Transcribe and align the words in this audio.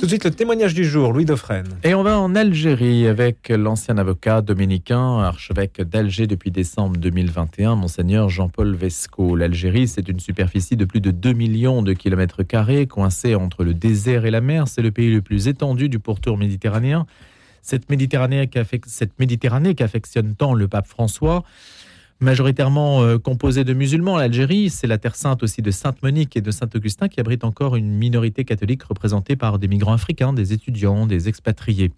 Tout 0.00 0.06
de 0.06 0.10
suite, 0.12 0.24
le 0.24 0.30
témoignage 0.30 0.72
du 0.72 0.84
jour, 0.84 1.12
Louis 1.12 1.26
Dauphren. 1.26 1.66
Et 1.84 1.94
on 1.94 2.02
va 2.02 2.18
en 2.18 2.34
Algérie 2.34 3.06
avec 3.06 3.50
l'ancien 3.50 3.98
avocat 3.98 4.40
dominicain, 4.40 5.18
archevêque 5.18 5.82
d'Alger 5.82 6.26
depuis 6.26 6.50
décembre 6.50 6.96
2021, 6.96 7.76
Monseigneur 7.76 8.30
Jean-Paul 8.30 8.74
Vesco. 8.74 9.36
L'Algérie, 9.36 9.88
c'est 9.88 10.08
une 10.08 10.18
superficie 10.18 10.76
de 10.76 10.86
plus 10.86 11.02
de 11.02 11.10
2 11.10 11.34
millions 11.34 11.82
de 11.82 11.92
kilomètres 11.92 12.42
carrés, 12.44 12.86
coincée 12.86 13.34
entre 13.34 13.62
le 13.62 13.74
désert 13.74 14.24
et 14.24 14.30
la 14.30 14.40
mer. 14.40 14.68
C'est 14.68 14.80
le 14.80 14.90
pays 14.90 15.12
le 15.12 15.20
plus 15.20 15.48
étendu 15.48 15.90
du 15.90 15.98
pourtour 15.98 16.38
méditerranéen. 16.38 17.06
Cette 17.60 17.90
Méditerranée, 17.90 18.48
cette 18.86 19.18
Méditerranée 19.18 19.74
qu'affectionne 19.74 20.34
tant 20.34 20.54
le 20.54 20.66
pape 20.66 20.86
François 20.86 21.44
majoritairement 22.20 23.02
euh, 23.02 23.18
composée 23.18 23.64
de 23.64 23.72
musulmans. 23.72 24.16
L'Algérie, 24.16 24.70
c'est 24.70 24.86
la 24.86 24.98
terre 24.98 25.16
sainte 25.16 25.42
aussi 25.42 25.62
de 25.62 25.70
Sainte-Monique 25.70 26.36
et 26.36 26.40
de 26.40 26.50
Saint-Augustin 26.50 27.08
qui 27.08 27.20
abrite 27.20 27.44
encore 27.44 27.76
une 27.76 27.90
minorité 27.90 28.44
catholique 28.44 28.82
représentée 28.82 29.36
par 29.36 29.58
des 29.58 29.68
migrants 29.68 29.94
africains, 29.94 30.32
des 30.32 30.52
étudiants, 30.52 31.06
des 31.06 31.28
expatriés. 31.28 31.92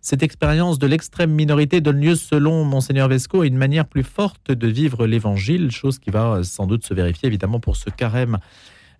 Cette 0.00 0.22
expérience 0.22 0.78
de 0.78 0.86
l'extrême 0.86 1.30
minorité 1.30 1.80
donne 1.80 2.00
lieu, 2.00 2.16
selon 2.16 2.64
Monseigneur 2.64 3.08
Vesco, 3.08 3.42
à 3.42 3.46
une 3.46 3.56
manière 3.56 3.86
plus 3.86 4.02
forte 4.02 4.50
de 4.50 4.66
vivre 4.66 5.06
l'Évangile, 5.06 5.70
chose 5.70 5.98
qui 5.98 6.10
va 6.10 6.42
sans 6.42 6.66
doute 6.66 6.84
se 6.84 6.94
vérifier 6.94 7.26
évidemment 7.26 7.60
pour 7.60 7.76
ce 7.76 7.90
carême 7.90 8.38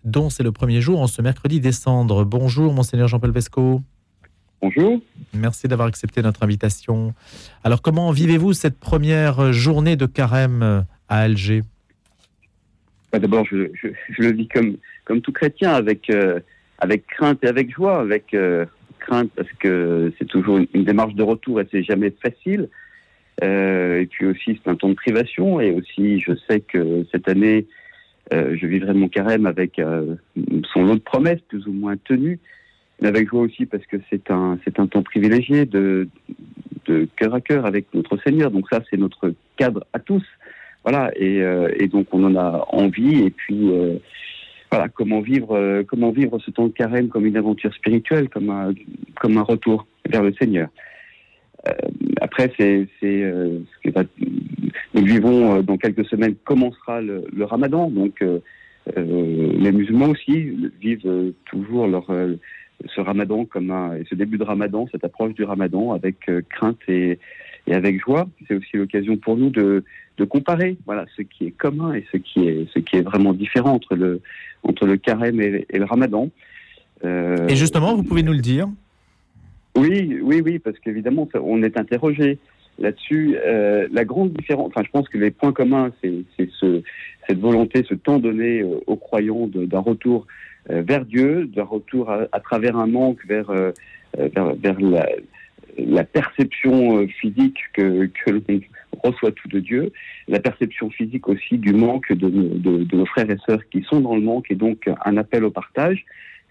dont 0.05 0.31
c'est 0.31 0.43
le 0.43 0.53
premier 0.53 0.81
jour 0.81 1.01
en 1.01 1.07
ce 1.07 1.21
mercredi 1.23 1.61
décembre. 1.61 2.25
Bonjour 2.25 2.73
Monseigneur 2.73 3.09
Jean-Paul 3.09 3.33
Vesco. 3.33 3.83
Bonjour. 4.63 5.01
Merci 5.33 5.69
d'avoir 5.69 5.89
accepté 5.89 6.21
notre 6.23 6.43
invitation. 6.43 7.15
Alors, 7.65 7.81
comment 7.81 8.11
vivez-vous 8.11 8.53
cette 8.53 8.79
première 8.79 9.53
journée 9.53 9.97
de 9.97 10.07
carême 10.07 10.85
à 11.09 11.21
Alger? 11.21 11.63
Bah, 13.13 13.19
D'abord, 13.19 13.45
je, 13.47 13.69
le 14.19 14.33
vis 14.33 14.49
comme, 14.49 14.77
comme 15.05 15.21
tout 15.21 15.33
chrétien, 15.33 15.73
avec, 15.73 16.11
euh, 16.11 16.41
avec 16.79 17.07
crainte 17.07 17.43
et 17.43 17.49
avec 17.49 17.75
joie, 17.75 18.01
avec 18.01 18.35
euh, 18.35 18.67
crainte 19.01 19.31
parce 19.35 19.51
que 19.59 20.13
c'est 20.19 20.27
toujours 20.27 20.59
une, 20.59 20.85
démarche 20.85 21.15
de 21.15 21.23
retour 21.23 21.61
et 21.61 21.67
c'est 21.71 21.83
jamais 21.83 22.13
facile. 22.23 22.69
Euh, 23.43 24.03
et 24.03 24.07
puis 24.07 24.27
aussi, 24.27 24.61
c'est 24.63 24.71
un 24.71 24.77
temps 24.77 24.91
de 24.91 24.95
privation. 24.95 25.61
Et 25.61 25.73
aussi, 25.73 26.21
je 26.21 26.33
sais 26.49 26.61
que 26.61 27.07
cette 27.11 27.29
année, 27.29 27.67
je 28.33 28.65
vivrai 28.65 28.95
mon 28.95 29.09
carême 29.09 29.47
avec 29.47 29.81
son 30.73 30.85
lot 30.85 30.95
de 30.95 31.01
promesses 31.01 31.41
plus 31.49 31.67
ou 31.67 31.73
moins 31.73 31.97
tenues 31.97 32.39
avec 33.03 33.29
joie 33.29 33.43
aussi 33.43 33.67
parce 33.67 33.85
que 33.87 33.97
c'est 34.11 34.31
un, 34.31 34.59
c'est 34.65 34.79
un 34.79 34.87
temps 34.87 35.03
privilégié 35.03 35.65
de, 35.65 36.09
de 36.87 37.09
cœur 37.17 37.35
à 37.35 37.41
cœur 37.41 37.67
avec 37.67 37.87
notre 37.95 38.17
Seigneur. 38.19 38.51
Donc 38.51 38.67
ça, 38.71 38.81
c'est 38.91 38.97
notre 38.97 39.33
cadre 39.57 39.85
à 39.93 39.99
tous. 39.99 40.25
Voilà, 40.85 41.11
et, 41.17 41.43
euh, 41.43 41.71
et 41.79 41.89
donc 41.89 42.07
on 42.13 42.25
en 42.25 42.37
a 42.37 42.67
envie. 42.69 43.25
Et 43.25 43.31
puis 43.31 43.71
euh, 43.71 43.97
voilà, 44.71 44.89
comment 44.89 45.21
vivre, 45.21 45.57
euh, 45.57 45.83
comment 45.87 46.11
vivre 46.11 46.39
ce 46.39 46.51
temps 46.51 46.69
de 46.69 46.73
carême 46.73 47.09
comme 47.09 47.27
une 47.27 47.37
aventure 47.37 47.75
spirituelle, 47.75 48.29
comme 48.29 48.51
un, 48.51 48.73
comme 49.21 49.37
un 49.37 49.43
retour 49.43 49.87
vers 50.09 50.23
le 50.23 50.33
Seigneur. 50.35 50.69
après, 52.21 52.51
c'est, 52.59 52.89
c'est 52.99 53.21
ce 53.21 53.91
que 53.91 54.07
nous 54.95 55.05
vivons 55.05 55.61
dans 55.63 55.77
quelques 55.77 56.07
semaines. 56.07 56.35
Commencera 56.45 57.03
le, 57.03 57.25
le 57.31 57.45
Ramadan, 57.45 57.91
donc 57.91 58.25
les 58.97 59.73
musulmans 59.73 60.09
aussi 60.09 60.57
vivent 60.81 61.33
toujours 61.45 61.87
leur 61.87 62.07
ce 62.87 63.01
ramadan 63.01 63.45
comme 63.45 63.71
un, 63.71 63.95
et 63.97 64.05
ce 64.09 64.15
début 64.15 64.39
de 64.39 64.45
ramadan, 64.45 64.89
cette 64.91 65.05
approche 65.05 65.35
du 65.35 65.45
ramadan 65.45 65.93
avec 65.93 66.29
euh, 66.29 66.43
crainte 66.49 66.79
et, 66.89 67.19
et, 67.67 67.75
avec 67.75 68.01
joie. 68.01 68.29
C'est 68.49 68.55
aussi 68.55 68.77
l'occasion 68.77 69.17
pour 69.17 69.37
nous 69.37 69.51
de, 69.51 69.85
de, 70.17 70.25
comparer 70.25 70.77
voilà, 70.87 71.05
ce 71.17 71.23
qui 71.23 71.47
est 71.47 71.51
commun 71.51 71.95
et 71.95 72.05
ce 72.13 72.17
qui 72.17 72.47
est, 72.49 72.67
ce 72.73 72.79
qui 72.79 72.97
est 72.97 73.03
vraiment 73.03 73.33
différent 73.33 73.73
entre 73.73 73.95
le, 73.95 74.21
entre 74.63 74.87
le 74.87 74.97
carême 74.97 75.41
et, 75.41 75.67
le 75.71 75.85
ramadan. 75.85 76.31
Euh, 77.05 77.49
et 77.49 77.57
justement, 77.57 77.95
vous 77.95 78.03
pouvez 78.03 78.23
nous 78.23 78.33
le 78.33 78.41
dire? 78.41 78.69
Oui, 79.77 80.19
oui, 80.23 80.43
oui, 80.45 80.59
parce 80.59 80.79
qu'évidemment, 80.79 81.29
on 81.35 81.63
est 81.63 81.79
interrogé 81.79 82.39
là-dessus. 82.79 83.37
Euh, 83.45 83.89
la 83.93 84.05
grande 84.05 84.33
différence, 84.33 84.69
enfin, 84.69 84.83
je 84.85 84.91
pense 84.91 85.09
que 85.09 85.17
les 85.17 85.31
points 85.31 85.53
communs, 85.53 85.93
c'est 86.03 86.25
ce, 86.59 86.83
cette 87.27 87.39
volonté, 87.39 87.85
ce 87.89 87.95
temps 87.95 88.19
donné 88.19 88.65
aux 88.65 88.97
croyants 88.97 89.47
d'un 89.47 89.79
retour 89.79 90.27
vers 90.69 91.05
Dieu, 91.05 91.47
d'un 91.47 91.65
retour 91.65 92.11
à, 92.11 92.41
travers 92.41 92.77
un 92.77 92.87
manque 92.87 93.25
vers, 93.27 93.51
euh, 93.51 93.73
euh, 94.19 94.29
vers, 94.35 94.55
vers 94.55 94.81
la, 95.79 96.05
perception 96.05 97.07
physique 97.09 97.59
que, 97.73 98.07
que 98.07 98.31
l'on 98.31 98.61
reçoit 99.03 99.33
tout 99.33 99.49
de 99.49 99.61
Dieu, 99.61 99.93
la 100.29 100.41
perception 100.41 100.91
physique 100.91 101.29
aussi 101.29 101.59
du 101.59 101.73
manque 101.73 102.13
de, 102.13 102.95
nos 102.95 103.07
frères 103.07 103.31
et 103.31 103.39
sœurs 103.47 103.63
qui 103.71 103.83
sont 103.83 104.01
dans 104.01 104.15
le 104.15 104.21
manque 104.21 104.51
et 104.51 104.55
donc 104.55 104.89
un 105.05 105.17
appel 105.17 105.45
au 105.45 105.51
partage. 105.51 106.05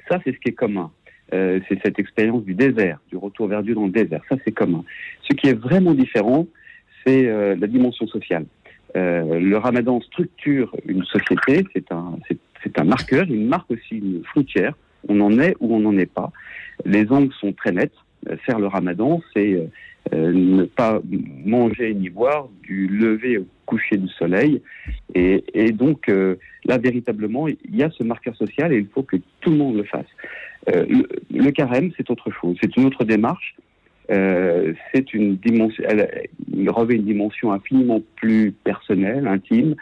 Ça, 0.09 0.19
c'est 0.24 0.34
ce 0.34 0.40
qui 0.40 0.50
est 0.50 0.53
commun. 0.53 0.92
Euh, 1.34 1.59
c'est 1.68 1.80
cette 1.84 2.00
expérience 2.00 2.44
du 2.44 2.56
désert, 2.56 3.00
du 3.09 3.18
retour 3.18 3.48
vers 3.48 3.62
Dieu 3.62 3.75
dans 3.75 3.86
le 3.86 3.92
désert. 3.92 4.22
Ça, 4.30 4.36
c'est 4.44 4.52
commun. 4.52 4.84
Ce 5.30 5.36
qui 5.36 5.48
est 5.48 5.53
vraiment 5.53 5.94
différent, 5.94 6.48
c'est 7.06 7.28
euh, 7.28 7.56
la 7.56 7.68
dimension 7.68 8.08
sociale. 8.08 8.46
Euh, 8.98 9.40
le 9.40 9.58
ramadan 9.58 10.02
structure 10.02 10.75
une 10.88 11.03
société, 11.06 11.64
c'est 11.74 11.92
un, 11.92 12.18
c'est 12.64 12.80
un 12.80 12.84
marqueur, 12.84 13.25
il 13.30 13.46
marque 13.46 13.72
aussi 13.72 13.97
une 13.97 14.24
frontière. 14.24 14.74
On 15.08 15.20
en 15.22 15.40
est 15.40 15.56
ou 15.59 15.75
on 15.75 15.80
n'en 15.80 15.97
est 15.97 16.12
pas. 16.12 16.31
Les 16.86 17.09
angles 17.12 17.34
sont 17.40 17.53
très 17.53 17.72
nets. 17.72 17.94
Euh, 18.28 18.36
faire 18.46 18.59
le 18.59 18.68
ramadan, 18.68 19.22
c'est 19.34 19.53
euh, 19.53 19.66
euh, 20.14 20.31
ne 20.34 20.66
pas 20.66 21.02
manger 21.46 21.94
ni 21.94 22.09
boire 22.09 22.50
du 22.64 22.88
lever 22.88 23.38
au 23.38 23.46
coucher 23.66 23.98
du 23.98 24.09
soleil. 24.09 24.62
Et, 25.16 25.72
donc, 25.72 26.08
là, 26.66 26.78
véritablement, 26.78 27.48
il 27.48 27.75
y 27.75 27.84
a 27.84 27.92
ce 27.92 28.03
marqueur 28.03 28.36
social 28.36 28.74
et 28.74 28.78
il 28.78 28.88
faut 28.88 29.03
que 29.03 29.18
tout 29.42 29.52
le 29.52 29.58
monde 29.58 29.78
le 29.78 29.84
fasse. 29.84 30.08
Le, 30.68 31.52
carême, 31.52 31.92
c'est 31.96 32.09
autre 32.09 32.31
chose. 32.31 32.58
C'est 32.62 32.75
une 32.78 32.86
autre 32.86 33.03
démarche. 33.03 33.56
c'est 34.08 35.14
une 35.14 35.36
dimension, 35.36 35.84
il 36.52 36.69
revêt 36.72 36.96
une 36.96 37.06
dimension 37.06 37.52
infiniment 37.52 38.02
plus 38.16 38.52
personnelle, 38.64 39.28
intime 39.28 39.75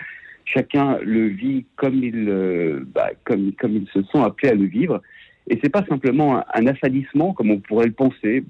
chacun 0.47 0.97
le 1.03 1.27
vit 1.27 1.65
comme 1.75 2.03
il, 2.03 2.29
euh, 2.29 2.85
bah, 2.93 3.09
comme, 3.25 3.51
comme 3.53 3.75
ils 3.75 3.87
se 3.93 4.01
sont 4.03 4.23
appelés 4.23 4.49
à 4.49 4.55
le 4.55 4.65
vivre. 4.65 5.01
Et 5.49 5.59
c'est 5.61 5.69
pas 5.69 5.85
simplement 5.85 6.43
un, 6.53 6.67
affadissement 6.67 7.33
comme 7.33 7.51
on 7.51 7.59
pourrait 7.59 7.87
le 7.87 7.93
penser. 7.93 8.43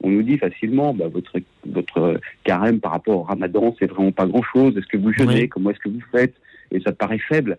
On 0.00 0.10
nous 0.10 0.22
dit 0.22 0.38
facilement, 0.38 0.92
bah, 0.92 1.08
votre, 1.08 1.38
votre 1.66 2.20
carême 2.44 2.80
par 2.80 2.92
rapport 2.92 3.18
au 3.18 3.22
ramadan, 3.22 3.74
c'est 3.78 3.86
vraiment 3.86 4.12
pas 4.12 4.26
grand 4.26 4.42
chose. 4.42 4.76
Est-ce 4.76 4.86
que 4.86 4.96
vous 4.96 5.12
jeûnez? 5.12 5.48
Comment 5.48 5.70
est-ce 5.70 5.80
que 5.80 5.88
vous 5.88 6.02
faites? 6.12 6.34
Et 6.72 6.80
ça 6.80 6.92
paraît 6.92 7.18
faible. 7.18 7.58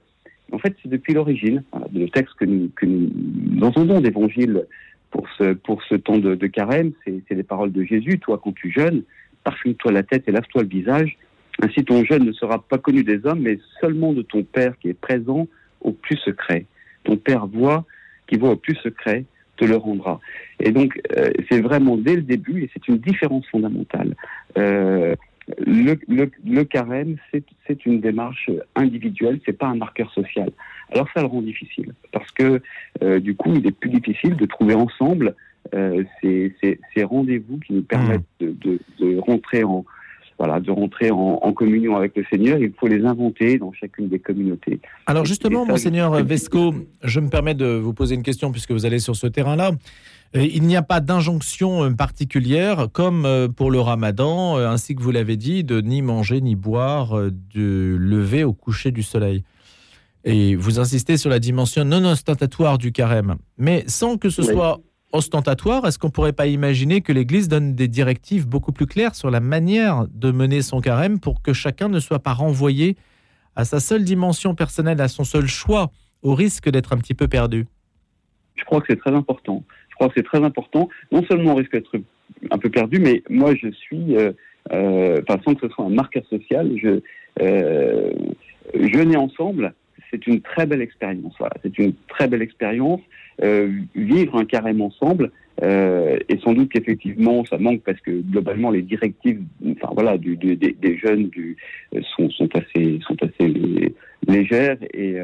En 0.52 0.60
fait, 0.60 0.76
c'est 0.82 0.90
depuis 0.90 1.14
l'origine. 1.14 1.64
le 1.94 2.08
texte 2.08 2.36
que 2.36 2.46
nous, 2.46 2.70
que 2.76 2.86
nous 2.86 3.66
entendons 3.66 4.00
d'évangile 4.00 4.66
pour 5.12 5.28
ce, 5.38 5.54
pour 5.54 5.84
ce 5.84 5.96
temps 5.96 6.18
de, 6.18 6.36
de 6.36 6.48
carême, 6.48 6.92
c'est 7.06 7.36
les 7.36 7.44
paroles 7.44 7.72
de 7.72 7.84
Jésus. 7.84 8.20
Toi, 8.20 8.40
quand 8.42 8.54
tu 8.54 8.72
jeûnes, 8.72 9.04
parfume-toi 9.44 9.92
la 9.92 10.04
tête 10.04 10.24
et 10.28 10.32
lave-toi 10.32 10.62
le 10.64 10.70
visage 10.70 11.18
ainsi, 11.62 11.84
ton 11.84 12.04
jeûne 12.06 12.24
ne 12.24 12.32
sera 12.32 12.62
pas 12.62 12.78
connu 12.78 13.04
des 13.04 13.26
hommes, 13.26 13.42
mais 13.42 13.60
seulement 13.82 14.14
de 14.14 14.22
ton 14.22 14.44
Père 14.44 14.78
qui 14.80 14.90
est 14.90 15.00
présent 15.00 15.48
au 15.82 15.92
plus 15.92 16.18
secret. 16.18 16.66
Ton 17.04 17.18
Père 17.18 17.48
voit, 17.48 17.86
qui 18.28 18.38
voit 18.38 18.52
au 18.52 18.56
plus 18.56 18.76
secret, 18.76 19.26
te 19.58 19.66
le 19.66 19.76
rendra. 19.76 20.20
Et 20.60 20.72
donc, 20.72 21.02
euh, 21.18 21.32
c'est 21.50 21.62
vraiment 21.62 21.98
dès 21.98 22.16
le 22.16 22.22
début, 22.22 22.64
et 22.64 22.70
c'est 22.74 22.88
une 22.88 23.00
différence 23.00 23.48
fondamentale. 23.48 24.16
Euh, 24.58 25.16
le, 25.66 25.98
le, 26.08 26.30
le, 26.46 26.64
carême, 26.64 27.16
c'est 27.66 27.86
une 27.86 28.02
démarche 28.02 28.52
individuelle, 28.76 29.40
c'est 29.46 29.58
pas 29.58 29.68
un 29.68 29.76
marqueur 29.76 30.12
social. 30.14 30.52
Alors 30.92 31.08
ça 31.14 31.22
le 31.22 31.28
rend 31.28 31.42
difficile, 31.42 31.94
parce 32.12 32.30
que 32.32 32.62
euh, 33.02 33.20
du 33.20 33.36
coup, 33.36 33.54
il 33.56 33.66
est 33.66 33.72
plus 33.72 33.90
difficile 33.90 34.36
de 34.36 34.46
trouver 34.46 34.76
ensemble 34.76 35.36
euh, 35.74 36.04
ces, 36.22 36.54
ces, 36.62 36.80
ces 36.94 37.04
rendez-vous 37.04 37.58
qui 37.60 37.74
nous 37.74 37.82
permettent 37.82 38.22
mmh. 38.42 38.46
de, 38.46 38.56
de, 38.62 38.80
de 39.00 39.18
rentrer 39.18 39.64
en, 39.64 39.86
voilà, 40.38 40.60
de 40.60 40.72
rentrer 40.72 41.12
en, 41.12 41.54
communion 41.54 41.96
avec 41.96 42.16
le 42.16 42.24
Seigneur. 42.30 42.60
Il 42.60 42.72
faut 42.80 42.88
les 42.88 43.04
inventer 43.06 43.58
dans 43.58 43.72
chacune 43.74 44.08
des 44.08 44.20
communautés. 44.20 44.80
Alors 45.08 45.26
justement, 45.26 45.66
monseigneur 45.66 46.12
Vesco, 46.24 46.76
je 47.04 47.20
me 47.20 47.30
permets 47.30 47.56
de 47.56 47.66
vous 47.66 47.94
poser 47.94 48.16
une 48.16 48.24
question 48.24 48.52
puisque 48.52 48.72
vous 48.72 48.86
allez 48.86 49.00
sur 49.00 49.16
ce 49.16 49.28
terrain-là. 49.28 49.72
Euh, 50.36 50.42
il 50.42 50.64
n'y 50.64 50.76
a 50.76 50.82
pas 50.82 51.00
d'injonction 51.00 51.86
euh, 51.86 51.90
particulière, 51.92 52.88
comme 52.92 53.26
euh, 53.26 53.48
pour 53.48 53.72
le 53.72 53.80
ramadan, 53.80 54.58
ainsi 54.58 54.96
que 54.96 55.02
vous 55.02 55.12
l'avez 55.12 55.38
dit, 55.38 55.64
de 55.64 55.82
ni 55.82 56.02
manger 56.02 56.42
ni 56.42 56.56
boire 56.56 57.16
de 57.54 57.96
lever 57.98 58.44
au 58.44 58.54
coucher 58.54 58.92
du 58.92 59.04
soleil. 59.04 59.44
Et 60.24 60.56
vous 60.56 60.80
insistez 60.80 61.16
sur 61.16 61.30
la 61.30 61.40
dimension 61.40 61.86
non 61.86 62.04
ostentatoire 62.04 62.78
du 62.78 62.92
carême, 62.92 63.36
mais 63.58 63.86
sans 63.88 64.18
que 64.18 64.30
ce 64.30 64.42
soit 64.42 64.82
ostentatoire, 65.12 65.86
est-ce 65.86 65.98
qu'on 66.00 66.10
pourrait 66.10 66.34
pas 66.34 66.48
imaginer 66.48 67.02
que 67.02 67.12
l'Église 67.12 67.48
donne 67.48 67.76
des 67.76 67.88
directives 67.88 68.48
beaucoup 68.48 68.72
plus 68.72 68.86
claires 68.86 69.16
sur 69.16 69.32
la 69.32 69.40
manière 69.40 70.06
de 70.14 70.32
mener 70.32 70.62
son 70.62 70.82
carême 70.82 71.20
pour 71.20 71.42
que 71.42 71.54
chacun 71.54 71.88
ne 71.88 72.00
soit 72.00 72.20
pas 72.20 72.34
renvoyé 72.34 72.98
à 73.56 73.66
sa 73.66 73.80
seule 73.80 74.04
dimension 74.04 74.54
personnelle, 74.54 75.02
à 75.02 75.08
son 75.08 75.24
seul 75.24 75.48
choix, 75.48 75.92
au 76.22 76.36
risque 76.36 76.70
d'être 76.70 76.94
un 76.94 76.98
petit 76.98 77.14
peu 77.14 77.28
perdu? 77.28 77.66
Je 78.56 78.64
crois 78.66 78.82
que 78.82 78.88
c'est 78.90 79.00
très 79.00 79.14
important. 79.14 79.64
Je 79.90 79.96
crois 79.96 80.10
que 80.10 80.14
c'est 80.18 80.26
très 80.26 80.44
important. 80.44 80.90
Non 81.12 81.24
seulement 81.26 81.54
on 81.54 81.56
risque 81.56 81.72
d'être 81.72 81.92
un 82.52 82.58
peu 82.58 82.70
perdu, 82.70 83.00
mais 83.00 83.24
moi 83.30 83.56
je 83.56 83.70
suis, 83.70 84.16
euh, 84.16 84.32
euh, 84.72 85.22
sans 85.28 85.56
que 85.56 85.68
ce 85.68 85.74
soit 85.74 85.86
un 85.86 85.90
marqueur 85.90 86.24
social, 86.26 86.72
je, 86.78 87.00
euh, 87.42 88.12
ensemble, 89.16 89.74
c'est 90.12 90.28
une 90.28 90.42
très 90.42 90.66
belle 90.66 90.82
expérience. 90.82 91.34
Voilà, 91.40 91.56
c'est 91.64 91.78
une 91.78 91.94
très 92.08 92.28
belle 92.28 92.42
expérience. 92.42 93.02
Euh, 93.44 93.72
vivre 93.94 94.36
un 94.36 94.46
carême 94.46 94.82
ensemble, 94.82 95.30
euh, 95.62 96.18
et 96.28 96.40
sans 96.40 96.54
doute 96.54 96.72
qu'effectivement, 96.72 97.46
ça 97.46 97.60
manque 97.60 97.84
parce 97.84 98.00
que 98.02 98.10
globalement, 98.10 98.72
les 98.72 98.82
directives, 98.82 99.44
enfin 99.74 99.90
voilà, 99.94 100.18
du, 100.18 100.38
du, 100.38 100.56
des, 100.56 100.72
des, 100.74 100.98
jeunes 100.98 101.30
du, 101.30 101.56
sont, 102.16 102.32
sont 102.32 102.50
assez, 102.56 103.00
sont 103.06 103.18
assez 103.22 103.54
légères. 104.28 104.78
Et 104.92 105.18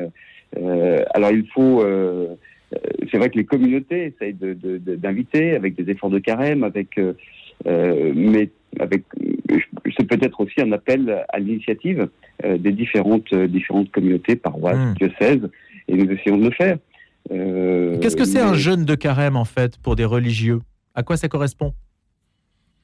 euh, 0.59 1.03
alors, 1.15 1.31
il 1.31 1.47
faut. 1.47 1.83
c'est 3.11 3.17
vrai 3.17 3.31
que 3.31 3.37
les 3.37 3.45
communautés 3.45 4.13
essayent 4.15 4.35
d'inviter 4.35 5.39
de, 5.39 5.49
de, 5.49 5.55
avec 5.55 5.73
des 5.73 5.91
efforts 5.91 6.11
de 6.11 6.19
carême, 6.19 6.63
avec, 6.63 6.99
mais 7.65 8.49
avec, 8.79 9.03
c'est 9.97 10.07
peut-être 10.07 10.39
aussi 10.39 10.61
un 10.61 10.71
appel 10.71 11.25
à 11.29 11.39
l'initiative 11.39 12.09
des 12.43 12.71
différentes, 12.73 13.33
différentes 13.33 13.89
communautés, 13.89 14.35
paroisses, 14.35 14.77
mmh. 14.77 14.93
diocèses, 14.99 15.49
et 15.87 15.95
nous 15.95 16.11
essayons 16.11 16.37
de 16.37 16.45
le 16.45 16.51
faire. 16.51 16.77
Euh, 17.31 17.97
Qu'est-ce 17.99 18.15
que 18.15 18.25
c'est 18.25 18.41
un 18.41 18.53
jeûne 18.53 18.85
de 18.85 18.95
carême 18.95 19.35
en 19.35 19.45
fait 19.45 19.77
pour 19.77 19.95
des 19.95 20.05
religieux? 20.05 20.59
À 20.95 21.03
quoi 21.03 21.17
ça 21.17 21.27
correspond? 21.27 21.73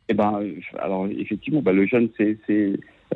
Eh 0.07 0.13
ben, 0.13 0.41
alors 0.79 1.07
effectivement, 1.07 1.61
bah, 1.61 1.73
le 1.73 1.85
jeûne, 1.85 2.09
c'est 2.17 2.37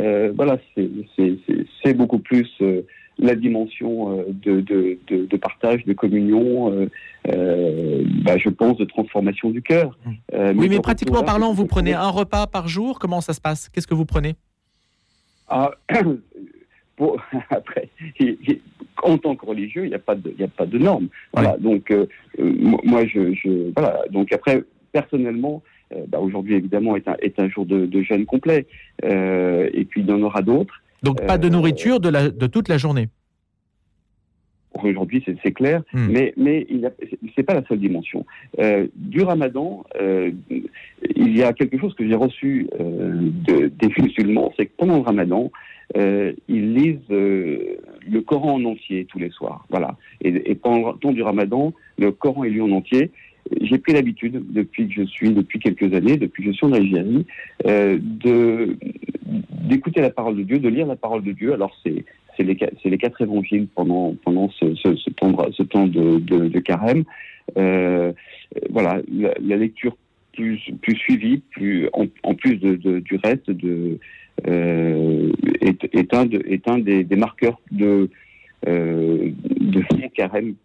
euh, 0.01 0.31
voilà, 0.35 0.57
c'est 0.75 1.93
beaucoup 1.93 2.19
plus 2.19 2.49
euh, 2.61 2.81
la 3.19 3.35
dimension 3.35 4.25
de, 4.27 4.61
de, 4.61 4.97
de, 5.07 5.25
de, 5.25 5.37
partage, 5.37 5.85
de 5.85 5.93
communion, 5.93 6.87
bah, 7.25 8.37
je 8.37 8.49
pense, 8.49 8.77
de 8.77 8.85
transformation 8.85 9.49
du 9.49 9.61
cœur. 9.61 9.97
oui, 10.05 10.17
mais, 10.55 10.67
mais 10.67 10.79
pratiquement 10.79 11.23
parlant, 11.23 11.53
vous 11.53 11.65
prenez 11.65 11.93
un 11.93 12.09
repas 12.09 12.47
par 12.47 12.67
jour? 12.67 12.99
Comment 12.99 13.21
ça 13.21 13.33
se 13.33 13.41
passe? 13.41 13.69
Qu'est-ce 13.69 13.87
que 13.87 13.93
vous 13.95 14.05
prenez? 14.05 14.35
Ah, 15.47 15.71
pour, 16.95 17.21
après, 17.49 17.89
en 19.01 19.17
tant 19.17 19.35
que 19.35 19.45
religieux, 19.45 19.85
il 19.85 19.89
n'y 19.89 19.95
a 19.95 19.99
pas 19.99 20.15
de, 20.15 20.33
il 20.37 20.43
a 20.43 20.47
pas 20.47 20.65
de 20.65 20.77
normes. 20.77 21.07
Voilà. 21.33 21.57
Donc, 21.57 21.91
euh, 21.91 22.05
euh 22.39 22.53
moi, 22.83 23.05
je, 23.05 23.33
je, 23.33 23.71
voilà. 23.75 24.01
Donc 24.11 24.31
après, 24.31 24.63
personnellement, 24.91 25.63
euh, 25.93 26.05
bah, 26.07 26.19
aujourd'hui 26.19 26.55
évidemment 26.55 26.95
est 26.95 27.07
un, 27.07 27.15
est 27.21 27.39
un 27.39 27.49
jour 27.49 27.65
de, 27.65 27.85
de 27.85 28.01
jeûne 28.01 28.25
complet. 28.25 28.67
Euh, 29.03 29.69
et 29.73 29.85
puis 29.85 30.01
il 30.01 30.07
y 30.07 30.13
en 30.13 30.21
aura 30.21 30.41
d'autres. 30.41 30.81
Donc 31.01 31.25
pas 31.25 31.37
de 31.37 31.49
nourriture 31.49 31.99
de, 31.99 32.09
la, 32.09 32.29
de 32.29 32.47
toute 32.47 32.69
la 32.69 32.77
journée? 32.77 33.09
Aujourd'hui, 34.81 35.23
c'est 35.43 35.51
clair, 35.51 35.83
hmm. 35.93 36.07
mais 36.09 36.33
mais 36.35 36.67
c'est 37.35 37.43
pas 37.43 37.53
la 37.53 37.63
seule 37.67 37.79
dimension. 37.79 38.25
Euh, 38.59 38.87
du 38.95 39.21
Ramadan, 39.21 39.83
euh, 40.01 40.31
il 41.15 41.37
y 41.37 41.43
a 41.43 41.53
quelque 41.53 41.77
chose 41.77 41.93
que 41.93 42.07
j'ai 42.07 42.15
reçu 42.15 42.67
euh, 42.79 43.29
de, 43.47 43.67
des 43.67 44.01
musulmans, 44.01 44.51
c'est 44.57 44.65
que 44.65 44.71
pendant 44.75 44.95
le 44.95 45.01
Ramadan, 45.01 45.51
euh, 45.95 46.33
ils 46.47 46.73
lisent 46.73 47.09
le 47.09 48.21
Coran 48.25 48.55
en 48.55 48.65
entier 48.65 49.05
tous 49.05 49.19
les 49.19 49.29
soirs. 49.29 49.65
Voilà. 49.69 49.95
Et, 50.21 50.51
et 50.51 50.55
pendant 50.55 50.93
le 50.93 50.97
temps 50.97 51.11
du 51.11 51.21
Ramadan, 51.21 51.73
le 51.99 52.11
Coran 52.11 52.43
est 52.43 52.49
lu 52.49 52.61
en 52.61 52.71
entier. 52.71 53.11
J'ai 53.61 53.77
pris 53.77 53.93
l'habitude, 53.93 54.41
depuis 54.51 54.87
que 54.87 54.93
je 54.93 55.03
suis, 55.03 55.31
depuis 55.31 55.59
quelques 55.59 55.93
années, 55.93 56.17
depuis 56.17 56.43
que 56.43 56.51
je 56.51 56.55
suis 56.55 56.65
en 56.65 56.73
Algérie, 56.73 57.25
de 57.65 58.77
d'écouter 59.63 60.01
la 60.01 60.09
parole 60.09 60.35
de 60.37 60.43
Dieu, 60.43 60.59
de 60.59 60.69
lire 60.69 60.87
la 60.87 60.95
parole 60.95 61.23
de 61.23 61.31
Dieu. 61.31 61.53
Alors 61.53 61.75
c'est 61.83 62.05
c'est 62.35 62.43
les, 62.43 62.57
les, 62.85 62.97
quatre 62.97 63.21
évangiles 63.21 63.67
pendant 63.75 64.15
pendant 64.23 64.49
ce, 64.49 64.75
ce, 64.75 65.09
temps, 65.11 65.87
de, 65.87 66.19
de, 66.19 66.59
carême. 66.59 67.03
Euh, 67.57 68.13
voilà, 68.69 69.01
la, 69.11 69.57
lecture 69.57 69.95
plus 70.33 70.59
plus 70.81 70.95
suivie, 70.95 71.41
plus 71.51 71.89
en, 71.93 72.35
plus 72.35 72.57
de, 72.57 72.99
du 72.99 73.15
reste 73.23 73.49
de 73.51 73.99
euh, 74.47 75.31
est, 75.61 76.13
un, 76.13 76.25
de, 76.25 76.41
est 76.47 76.67
un 76.67 76.79
des, 76.79 77.03
des 77.03 77.15
marqueurs 77.15 77.59
de, 77.71 78.09
euh, 78.67 79.29
de 79.59 80.07
carême 80.15 80.55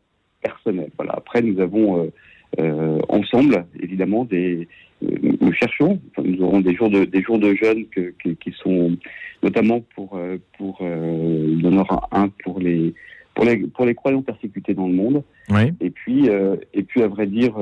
personnel. 0.42 0.90
Voilà. 0.96 1.14
Après, 1.16 1.42
nous 1.42 1.60
avons 1.60 2.10
euh, 2.58 2.98
ensemble, 3.08 3.66
évidemment, 3.80 4.24
des, 4.24 4.68
nous 5.00 5.52
cherchons, 5.52 6.00
enfin, 6.10 6.28
nous 6.28 6.42
aurons 6.42 6.60
des 6.60 6.74
jours 6.74 6.90
de, 6.90 7.04
des 7.04 7.22
jours 7.22 7.38
de 7.38 7.52
que, 7.52 8.12
que, 8.22 8.30
qui 8.30 8.52
sont 8.62 8.96
notamment 9.42 9.80
pour, 9.94 10.16
euh, 10.16 10.38
pour 10.56 10.78
il 10.80 11.62
y 11.62 11.66
en 11.68 11.76
aura 11.78 12.08
un 12.10 12.28
pour 12.42 12.58
les, 12.58 12.94
pour 13.34 13.44
les, 13.44 13.58
pour 13.58 13.86
les 13.86 13.94
croyants 13.94 14.22
persécutés 14.22 14.74
dans 14.74 14.88
le 14.88 14.94
monde. 14.94 15.22
Oui. 15.50 15.72
Et 15.80 15.90
puis, 15.90 16.28
et 16.74 16.82
puis, 16.82 17.02
à 17.02 17.08
vrai 17.08 17.26
dire, 17.26 17.52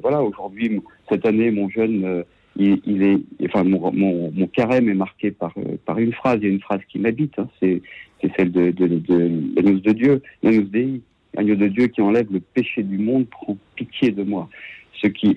voilà, 0.00 0.22
aujourd'hui, 0.22 0.80
cette 1.08 1.26
année, 1.26 1.50
mon 1.50 1.68
jeûne 1.68 2.24
il, 2.58 2.80
il, 2.86 3.02
est, 3.02 3.18
enfin, 3.46 3.64
mon, 3.64 3.92
mon, 3.92 4.32
mon, 4.32 4.46
carême 4.46 4.88
est 4.88 4.94
marqué 4.94 5.30
par, 5.30 5.52
euh, 5.58 5.76
par 5.84 5.98
une 5.98 6.12
phrase. 6.12 6.38
Il 6.40 6.48
y 6.48 6.50
a 6.50 6.54
une 6.54 6.60
phrase 6.60 6.80
qui 6.88 6.98
m'habite. 6.98 7.38
Hein, 7.38 7.48
c'est, 7.60 7.82
c'est 8.20 8.32
celle 8.36 8.52
de, 8.52 8.70
de, 8.70 8.86
de, 8.86 9.30
l'agneau 9.56 9.78
de 9.78 9.92
Dieu, 9.92 10.22
l'agneau 10.42 11.54
de 11.54 11.68
Dieu 11.68 11.86
qui 11.88 12.00
enlève 12.00 12.32
le 12.32 12.40
péché 12.40 12.82
du 12.82 12.98
monde, 12.98 13.26
prend 13.26 13.56
pitié 13.74 14.10
de 14.10 14.22
moi. 14.22 14.48
Ce 15.00 15.06
qui, 15.08 15.36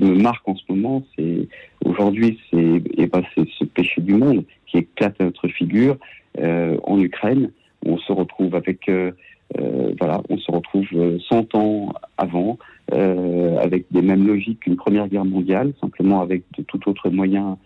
me 0.00 0.14
marque 0.14 0.46
en 0.48 0.56
ce 0.56 0.62
moment, 0.68 1.04
c'est 1.16 1.48
aujourd'hui, 1.84 2.38
c'est, 2.50 2.82
eh 2.96 3.06
ben, 3.06 3.22
ce 3.36 3.64
péché 3.64 4.00
du 4.00 4.14
monde 4.14 4.44
qui 4.66 4.78
éclate 4.78 5.20
à 5.20 5.24
notre 5.24 5.48
figure 5.48 5.96
euh, 6.38 6.76
en 6.84 6.98
Ukraine. 7.00 7.50
On 7.86 7.98
se 7.98 8.12
retrouve 8.12 8.54
avec 8.54 8.88
euh, 8.88 9.12
euh, 9.58 9.92
voilà, 9.98 10.20
on 10.28 10.38
se 10.38 10.50
retrouve 10.50 10.86
100 11.28 11.54
ans 11.54 11.92
avant, 12.16 12.58
avec 12.90 13.86
des 13.90 14.02
mêmes 14.02 14.26
logiques 14.26 14.60
qu'une 14.60 14.76
Première 14.76 15.08
Guerre 15.08 15.24
mondiale, 15.24 15.72
simplement 15.80 16.20
avec 16.20 16.42
de 16.56 16.62
tout 16.62 16.88
autre 16.88 17.10
moyens 17.10 17.56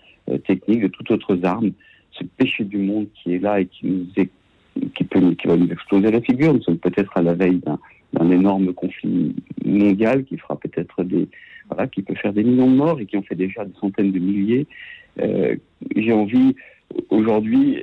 techniques, 0.47 0.83
de 0.83 0.89
toutes 0.89 1.11
autres 1.11 1.45
armes. 1.45 1.73
Ce 2.13 2.25
péché 2.25 2.65
du 2.65 2.79
monde 2.79 3.07
qui 3.15 3.35
est 3.35 3.39
là 3.39 3.61
et 3.61 3.67
qui 3.67 4.11
qui 4.95 5.05
va 5.47 5.57
nous 5.57 5.71
exploser 5.71 6.11
la 6.11 6.21
figure. 6.21 6.55
Nous 6.55 6.63
sommes 6.63 6.79
peut-être 6.79 7.17
à 7.17 7.23
la 7.23 7.35
veille 7.35 7.61
d'un 8.13 8.31
énorme 8.31 8.73
conflit 8.73 9.35
mondial 9.65 10.25
qui 10.25 10.37
fera 10.37 10.57
qui 11.93 12.03
peut 12.03 12.15
faire 12.15 12.33
des 12.33 12.45
millions 12.45 12.71
de 12.71 12.77
morts 12.77 13.01
et 13.01 13.07
qui 13.07 13.17
en 13.17 13.23
fait 13.23 13.35
déjà 13.35 13.65
des 13.65 13.75
centaines 13.81 14.13
de 14.13 14.19
milliers. 14.19 14.67
Euh, 15.21 15.57
J'ai 15.97 16.13
envie 16.13 16.55
aujourd'hui, 17.11 17.83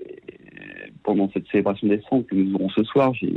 pendant 1.04 1.30
cette 1.32 1.48
célébration 1.48 1.88
des 1.88 2.02
sangs 2.10 2.24
que 2.24 2.36
nous 2.36 2.56
aurons 2.56 2.70
ce 2.70 2.84
soir, 2.84 3.14
j'ai 3.14 3.34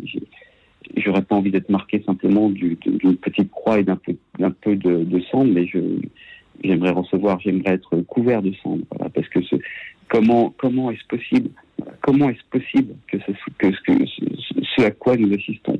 j'aurais 0.97 1.23
pas 1.23 1.35
envie 1.35 1.51
d'être 1.51 1.69
marqué 1.69 2.03
simplement 2.05 2.49
d'une 2.49 2.77
petite 3.17 3.51
croix 3.51 3.79
et 3.79 3.85
d'un 3.85 3.97
peu, 3.97 4.77
de, 4.77 5.05
de 5.05 5.21
cendre, 5.31 5.53
mais 5.53 5.67
j'aimerais 6.65 6.91
recevoir, 6.91 7.41
j'aimerais 7.41 7.75
être 7.75 7.97
couvert 8.03 8.43
de 8.43 8.53
cendre, 8.63 8.85
parce 9.15 9.29
que 9.29 9.41
comment, 10.09 10.91
est-ce 10.91 11.07
possible, 11.09 11.51
comment 12.01 12.31
est-ce 12.31 12.45
possible 12.51 12.95
que 13.09 13.19
ce, 13.19 13.33
ce, 14.77 14.83
à 14.83 14.91
quoi 14.91 15.17
nous 15.17 15.33
assistons, 15.35 15.79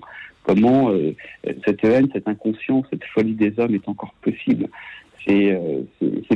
comment 0.49 0.91
euh, 0.91 1.13
cette 1.67 1.85
haine, 1.85 2.09
cette 2.13 2.27
inconscience, 2.27 2.87
cette 2.91 3.05
folie 3.13 3.35
des 3.35 3.53
hommes 3.59 3.75
est 3.75 3.89
encore 3.89 4.15
possible. 4.23 4.69
C'est, 5.27 5.53
euh, 5.53 5.83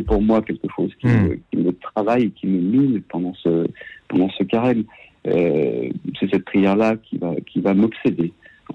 pour 0.06 0.20
moi 0.20 0.42
quelque 0.42 0.66
chose 0.76 0.90
qui, 1.00 1.06
mmh. 1.06 1.28
me, 1.28 1.34
qui 1.50 1.56
me 1.56 1.72
travaille, 1.72 2.30
qui 2.32 2.46
me 2.46 2.58
mine 2.58 3.02
pendant 3.08 3.34
ce, 3.34 3.66
pendant 4.08 4.28
ce 4.30 4.44
carême. 4.44 4.84
Euh, 5.26 5.88
c'est 6.18 6.30
cette 6.30 6.44
prière-là 6.44 6.96
qui 6.96 7.16
va, 7.16 7.34
qui 7.46 7.60
va 7.60 7.74
m'obséder. 7.74 8.32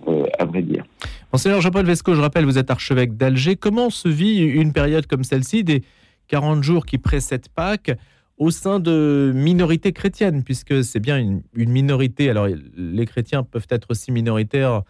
Euh, 0.08 0.26
à 0.38 0.46
vrai 0.46 0.62
dire. 0.62 0.86
Monseigneur 1.34 1.60
Jean-Paul 1.60 1.86
Vesco, 1.86 2.14
je 2.14 2.22
rappelle, 2.22 2.46
vous 2.46 2.58
êtes 2.58 2.70
archevêque 2.70 3.18
d'Alger. 3.18 3.56
Comment 3.56 3.90
se 3.90 4.08
vit 4.08 4.38
une 4.40 4.72
période 4.72 5.08
comme 5.08 5.24
celle-ci, 5.24 5.64
des 5.64 5.82
40 6.28 6.62
jours 6.62 6.86
qui 6.86 6.98
précèdent 6.98 7.48
Pâques, 7.50 7.92
au 8.38 8.52
sein 8.52 8.80
de 8.80 9.32
minorités 9.34 9.94
chrétiennes, 9.94 10.44
puisque 10.44 10.84
c'est 10.84 11.00
bien 11.00 11.18
une, 11.18 11.42
une, 11.56 11.72
minorité. 11.72 12.30
Alors, 12.30 12.48
les 12.78 13.06
chrétiens 13.06 13.44
peuvent 13.44 13.68
être 13.72 13.88
aussi 13.90 14.12
minoritaires 14.12 14.84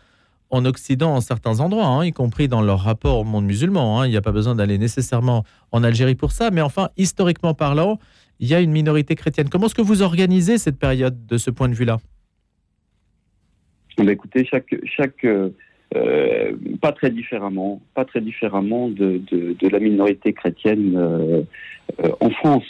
en 0.49 0.65
Occident, 0.65 1.15
en 1.15 1.21
certains 1.21 1.59
endroits, 1.59 1.85
hein, 1.85 2.05
y 2.05 2.13
compris 2.13 2.47
dans 2.47 2.61
leur 2.61 2.79
rapport 2.79 3.19
au 3.19 3.23
monde 3.23 3.45
musulman. 3.45 3.99
Hein. 3.99 4.07
Il 4.07 4.11
n'y 4.11 4.17
a 4.17 4.21
pas 4.21 4.31
besoin 4.31 4.55
d'aller 4.55 4.77
nécessairement 4.77 5.43
en 5.71 5.83
Algérie 5.83 6.15
pour 6.15 6.31
ça, 6.31 6.51
mais 6.51 6.61
enfin, 6.61 6.89
historiquement 6.97 7.53
parlant, 7.53 7.99
il 8.39 8.47
y 8.47 8.53
a 8.53 8.61
une 8.61 8.71
minorité 8.71 9.15
chrétienne. 9.15 9.49
Comment 9.49 9.65
est-ce 9.65 9.75
que 9.75 9.81
vous 9.81 10.01
organisez 10.01 10.57
cette 10.57 10.79
période 10.79 11.25
de 11.25 11.37
ce 11.37 11.49
point 11.51 11.69
de 11.69 11.73
vue-là? 11.73 11.97
Bah, 13.97 14.11
écoutez, 14.11 14.45
chaque, 14.45 14.75
chaque 14.85 15.25
euh, 15.25 15.49
euh, 15.95 16.53
pas 16.81 16.91
très 16.91 17.09
différemment, 17.09 17.81
pas 17.95 18.05
très 18.05 18.21
différemment 18.21 18.89
de, 18.89 19.21
de, 19.31 19.67
la 19.69 19.79
minorité 19.79 20.33
chrétienne 20.33 20.93
euh, 20.95 21.41
en 22.19 22.29
France. 22.29 22.65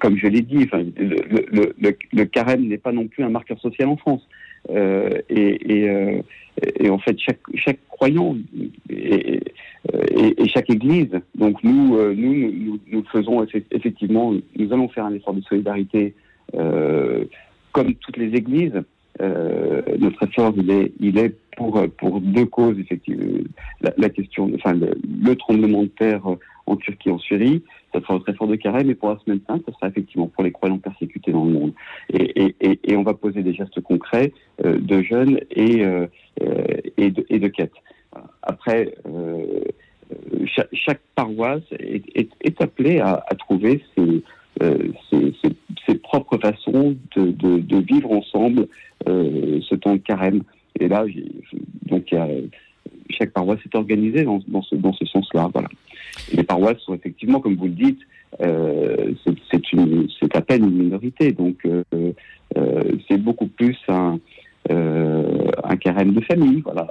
Comme 0.00 0.16
je 0.16 0.26
l'ai 0.26 0.42
dit, 0.42 0.68
le, 0.96 2.24
carême 2.24 2.66
n'est 2.66 2.78
pas 2.78 2.90
non 2.90 3.06
plus 3.06 3.22
un 3.22 3.28
marqueur 3.28 3.60
social 3.60 3.88
en 3.88 3.96
France. 3.96 4.26
Et, 4.68 5.24
et, 5.30 6.22
et, 6.78 6.90
en 6.90 6.98
fait, 6.98 7.16
chaque, 7.18 7.78
croyant 7.88 8.36
et, 8.88 9.40
et, 10.12 10.48
chaque 10.48 10.70
église, 10.70 11.10
donc 11.34 11.62
nous, 11.64 11.96
nous, 12.14 12.52
nous, 12.52 12.80
nous, 12.92 13.04
faisons 13.12 13.44
effectivement, 13.70 14.34
nous 14.56 14.72
allons 14.72 14.88
faire 14.88 15.06
un 15.06 15.14
effort 15.14 15.34
de 15.34 15.40
solidarité 15.42 16.14
comme 17.72 17.94
toutes 17.94 18.16
les 18.16 18.34
églises. 18.34 18.82
Euh, 19.20 19.82
notre 19.98 20.22
effort, 20.22 20.54
il 20.56 21.18
est, 21.18 21.34
pour, 21.56 22.20
deux 22.20 22.46
causes, 22.46 22.78
effectivement. 22.78 23.44
La, 23.80 24.08
question, 24.08 24.50
enfin, 24.54 24.72
le, 24.72 24.92
le, 25.22 25.36
tremblement 25.36 25.82
de 25.82 25.88
terre 25.88 26.22
en 26.66 26.76
Turquie, 26.76 27.10
en 27.10 27.18
Syrie, 27.18 27.62
ça 27.92 28.00
sera 28.00 28.18
très 28.20 28.34
fort 28.34 28.48
de 28.48 28.56
carême, 28.56 28.90
et 28.90 28.94
pour 28.94 29.10
la 29.10 29.18
semaine 29.24 29.40
sainte, 29.46 29.62
ça 29.66 29.72
sera 29.72 29.88
effectivement 29.88 30.28
pour 30.28 30.44
les 30.44 30.52
croyants 30.52 30.78
persécutés 30.78 31.32
dans 31.32 31.44
le 31.44 31.52
monde. 31.52 31.72
Et, 32.12 32.96
on 32.96 33.02
va 33.02 33.14
poser 33.14 33.42
des 33.42 33.54
gestes 33.54 33.80
concrets 33.80 34.32
euh, 34.64 34.78
de 34.78 35.02
jeûne 35.02 35.40
et, 35.50 35.84
euh, 35.84 36.06
et, 36.96 37.10
de, 37.10 37.24
et 37.30 37.50
quête. 37.50 37.72
Après, 38.42 38.94
chaque, 40.72 41.00
paroisse 41.14 41.62
est, 41.72 42.60
appelée 42.60 42.98
à, 43.00 43.24
trouver 43.38 43.82
ses, 43.96 44.22
propres 46.02 46.38
façons 46.38 46.96
de, 47.16 47.78
vivre 47.80 48.12
ensemble 48.12 48.66
ce 49.06 49.74
temps 49.76 49.94
de 49.94 50.00
carême. 50.00 50.42
Et 50.78 50.88
là, 50.88 51.04
chaque 53.10 53.32
paroisse 53.32 53.60
est 53.64 53.74
organisée 53.74 54.24
dans, 54.24 54.62
ce, 54.62 55.06
sens-là. 55.06 55.48
Les 56.32 56.42
paroisses 56.42 56.78
sont 56.80 56.94
effectivement, 56.94 57.40
comme 57.40 57.56
vous 57.56 57.66
le 57.66 57.72
dites, 57.72 58.00
euh, 58.40 59.12
c'est 59.50 60.36
à 60.36 60.40
peine 60.40 60.64
une 60.64 60.84
minorité. 60.84 61.32
Donc, 61.32 61.56
euh, 61.66 61.82
euh, 62.56 62.82
c'est 63.08 63.18
beaucoup 63.18 63.48
plus 63.48 63.76
un, 63.88 64.18
un 64.68 65.76
carême 65.76 66.12
de 66.12 66.20
famille. 66.20 66.62
Voilà. 66.62 66.86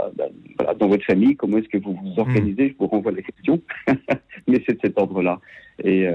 voilà. 0.57 0.73
Dans 0.73 0.87
votre 0.87 1.05
famille, 1.05 1.35
comment 1.35 1.57
est-ce 1.57 1.69
que 1.69 1.77
vous 1.77 1.93
vous 1.93 2.15
mmh. 2.15 2.19
organisez? 2.19 2.69
Je 2.69 2.73
vous 2.79 2.87
renvoie 2.87 3.11
la 3.11 3.21
question. 3.21 3.61
Mais 4.47 4.61
c'est 4.67 4.73
de 4.73 4.79
cet 4.83 4.99
ordre-là. 4.99 5.39
Et 5.83 6.07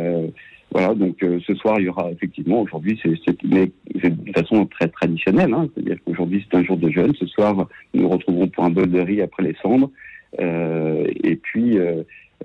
voilà, 0.73 0.93
donc 0.95 1.17
ce 1.21 1.55
soir, 1.55 1.79
il 1.79 1.87
y 1.87 1.89
aura 1.89 2.11
effectivement, 2.11 2.61
aujourd'hui, 2.61 3.01
c'est 3.03 3.43
de 3.45 4.33
façon 4.33 4.67
très 4.67 4.89
traditionnelle, 4.89 5.55
hein, 5.55 5.69
c'est-à-dire 5.73 5.97
qu'aujourd'hui, 6.05 6.45
c'est 6.45 6.59
un 6.59 6.65
jour 6.65 6.77
de 6.77 6.91
jeûne. 6.91 7.15
Ce 7.15 7.27
soir, 7.27 7.69
nous 7.95 8.03
nous 8.03 8.09
retrouverons 8.09 8.49
pour 8.49 8.65
un 8.65 8.71
bol 8.71 8.91
de 8.91 9.01
riz 9.01 9.23
après 9.23 9.45
les 9.45 9.55
cendres. 9.63 9.91
Et 10.41 11.37
puis, 11.37 11.79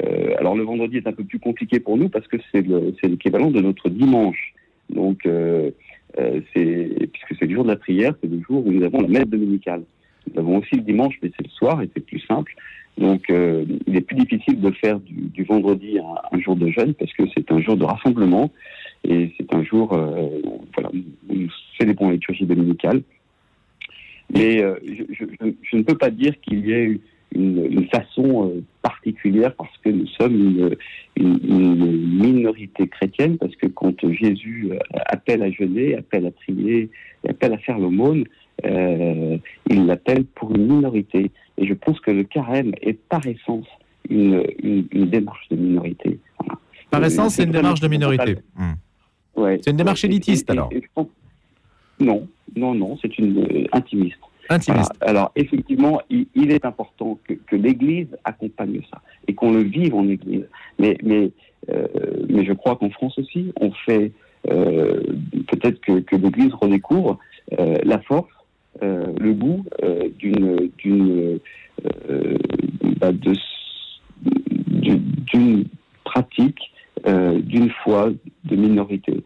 euh, 0.03 0.05
euh 0.05 0.35
alors 0.37 0.55
le 0.55 0.63
vendredi 0.63 0.97
est 0.97 1.07
un 1.07 1.13
peu 1.13 1.23
plus 1.23 1.39
compliqué 1.39 1.79
pour 1.79 1.97
nous 1.97 2.09
parce 2.09 2.27
que 2.27 2.37
c'est 2.51 2.63
l'équivalent 3.07 3.51
de 3.51 3.61
notre 3.61 3.89
dimanche. 3.89 4.53
Donc, 4.89 5.25
euh, 5.25 5.71
puisque 6.15 7.35
c'est 7.39 7.45
le 7.45 7.53
jour 7.53 7.63
de 7.63 7.69
la 7.69 7.75
prière, 7.75 8.13
c'est 8.21 8.29
le 8.29 8.41
jour 8.41 8.65
où 8.65 8.71
nous 8.71 8.83
avons 8.83 9.01
la 9.01 9.07
messe 9.07 9.27
dominicale. 9.27 9.83
Nous 10.31 10.39
avons 10.39 10.57
aussi 10.57 10.75
le 10.75 10.81
dimanche, 10.81 11.15
mais 11.21 11.31
c'est 11.35 11.45
le 11.45 11.51
soir 11.51 11.81
et 11.81 11.89
c'est 11.93 12.05
plus 12.05 12.19
simple. 12.21 12.53
Donc, 12.99 13.29
euh, 13.29 13.63
il 13.87 13.95
est 13.95 14.01
plus 14.01 14.17
difficile 14.17 14.59
de 14.59 14.71
faire 14.71 14.99
du, 14.99 15.43
vendredi 15.43 15.99
un, 15.99 16.39
jour 16.39 16.57
de 16.57 16.69
jeûne 16.69 16.93
parce 16.93 17.13
que 17.13 17.23
c'est 17.33 17.49
un 17.51 17.61
jour 17.61 17.77
de 17.77 17.85
rassemblement 17.85 18.51
et 19.07 19.31
c'est 19.37 19.53
un 19.53 19.63
jour, 19.63 19.93
euh, 19.93 20.27
voilà, 20.73 20.89
où 21.29 21.33
nous 21.33 21.49
célébrons 21.79 22.07
la 22.07 22.13
liturgie 22.15 22.45
dominicale. 22.45 23.01
Mais 24.33 24.61
euh, 24.61 24.75
je, 24.83 25.77
ne 25.77 25.81
peux 25.83 25.97
pas 25.97 26.09
dire 26.09 26.33
qu'il 26.41 26.67
y 26.67 26.73
ait 26.73 26.99
une, 27.33 27.65
une 27.65 27.87
façon 27.89 28.49
euh, 28.49 28.63
particulière 28.81 29.53
parce 29.55 29.75
que 29.83 29.89
nous 29.89 30.07
sommes 30.07 30.35
une, 30.35 30.75
une, 31.15 31.39
une, 31.43 32.19
minorité 32.19 32.87
chrétienne, 32.87 33.37
parce 33.37 33.55
que 33.55 33.67
quand 33.67 33.95
Jésus 34.11 34.69
euh, 34.71 34.77
appelle 35.05 35.43
à 35.43 35.51
jeûner, 35.51 35.95
appelle 35.95 36.25
à 36.25 36.31
prier, 36.31 36.89
appelle 37.27 37.53
à 37.53 37.57
faire 37.57 37.77
l'aumône, 37.77 38.25
euh, 38.65 39.37
il 39.69 39.85
l'appelle 39.85 40.25
pour 40.25 40.55
une 40.55 40.67
minorité. 40.67 41.31
Et 41.57 41.67
je 41.67 41.73
pense 41.73 41.99
que 41.99 42.11
le 42.11 42.23
carême 42.23 42.71
est 42.81 42.93
par 42.93 43.25
essence 43.25 43.67
une, 44.09 44.43
une, 44.63 44.87
une 44.91 45.09
démarche 45.09 45.47
de 45.49 45.55
minorité. 45.55 46.19
Voilà. 46.39 46.59
Par 46.89 47.03
essence, 47.03 47.35
c'est 47.35 47.43
une 47.43 47.51
démarche 47.51 47.79
de 47.79 47.87
minorité. 47.87 48.37
Mmh. 48.55 48.71
Ouais. 49.35 49.59
C'est 49.63 49.71
une 49.71 49.77
démarche 49.77 50.03
ouais, 50.03 50.09
élitiste, 50.09 50.49
et, 50.49 50.53
et, 50.53 50.57
alors 50.57 50.69
et, 50.71 50.81
pense... 50.93 51.07
Non, 51.99 52.27
non, 52.55 52.73
non, 52.73 52.97
c'est 53.01 53.17
une 53.17 53.39
euh, 53.39 53.67
intimiste. 53.71 54.17
Alors, 55.01 55.31
effectivement, 55.35 56.01
il, 56.09 56.51
est 56.51 56.65
important 56.65 57.19
que, 57.23 57.55
l'Église 57.55 58.07
accompagne 58.23 58.81
ça 58.89 59.01
et 59.27 59.35
qu'on 59.35 59.51
le 59.51 59.61
vive 59.61 59.93
en 59.93 60.07
Église. 60.07 60.45
Mais, 60.79 60.97
mais, 61.03 61.31
euh, 61.69 61.87
mais 62.27 62.45
je 62.45 62.53
crois 62.53 62.75
qu'en 62.75 62.89
France 62.89 63.19
aussi, 63.19 63.53
on 63.59 63.71
fait 63.71 64.11
euh, 64.49 65.01
peut-être 65.47 65.79
que, 65.81 66.15
l'Église 66.15 66.53
redécouvre 66.53 67.19
euh, 67.59 67.77
la 67.83 67.99
force 67.99 68.29
le 68.81 69.33
goût 69.33 69.65
d'une 70.19 70.69
d'une 70.77 71.39
bah, 73.01 73.11
d'une 74.81 75.65
pratique 76.05 76.71
d'une 77.05 77.69
foi 77.83 78.11
de 78.45 78.55
minorité. 78.55 79.21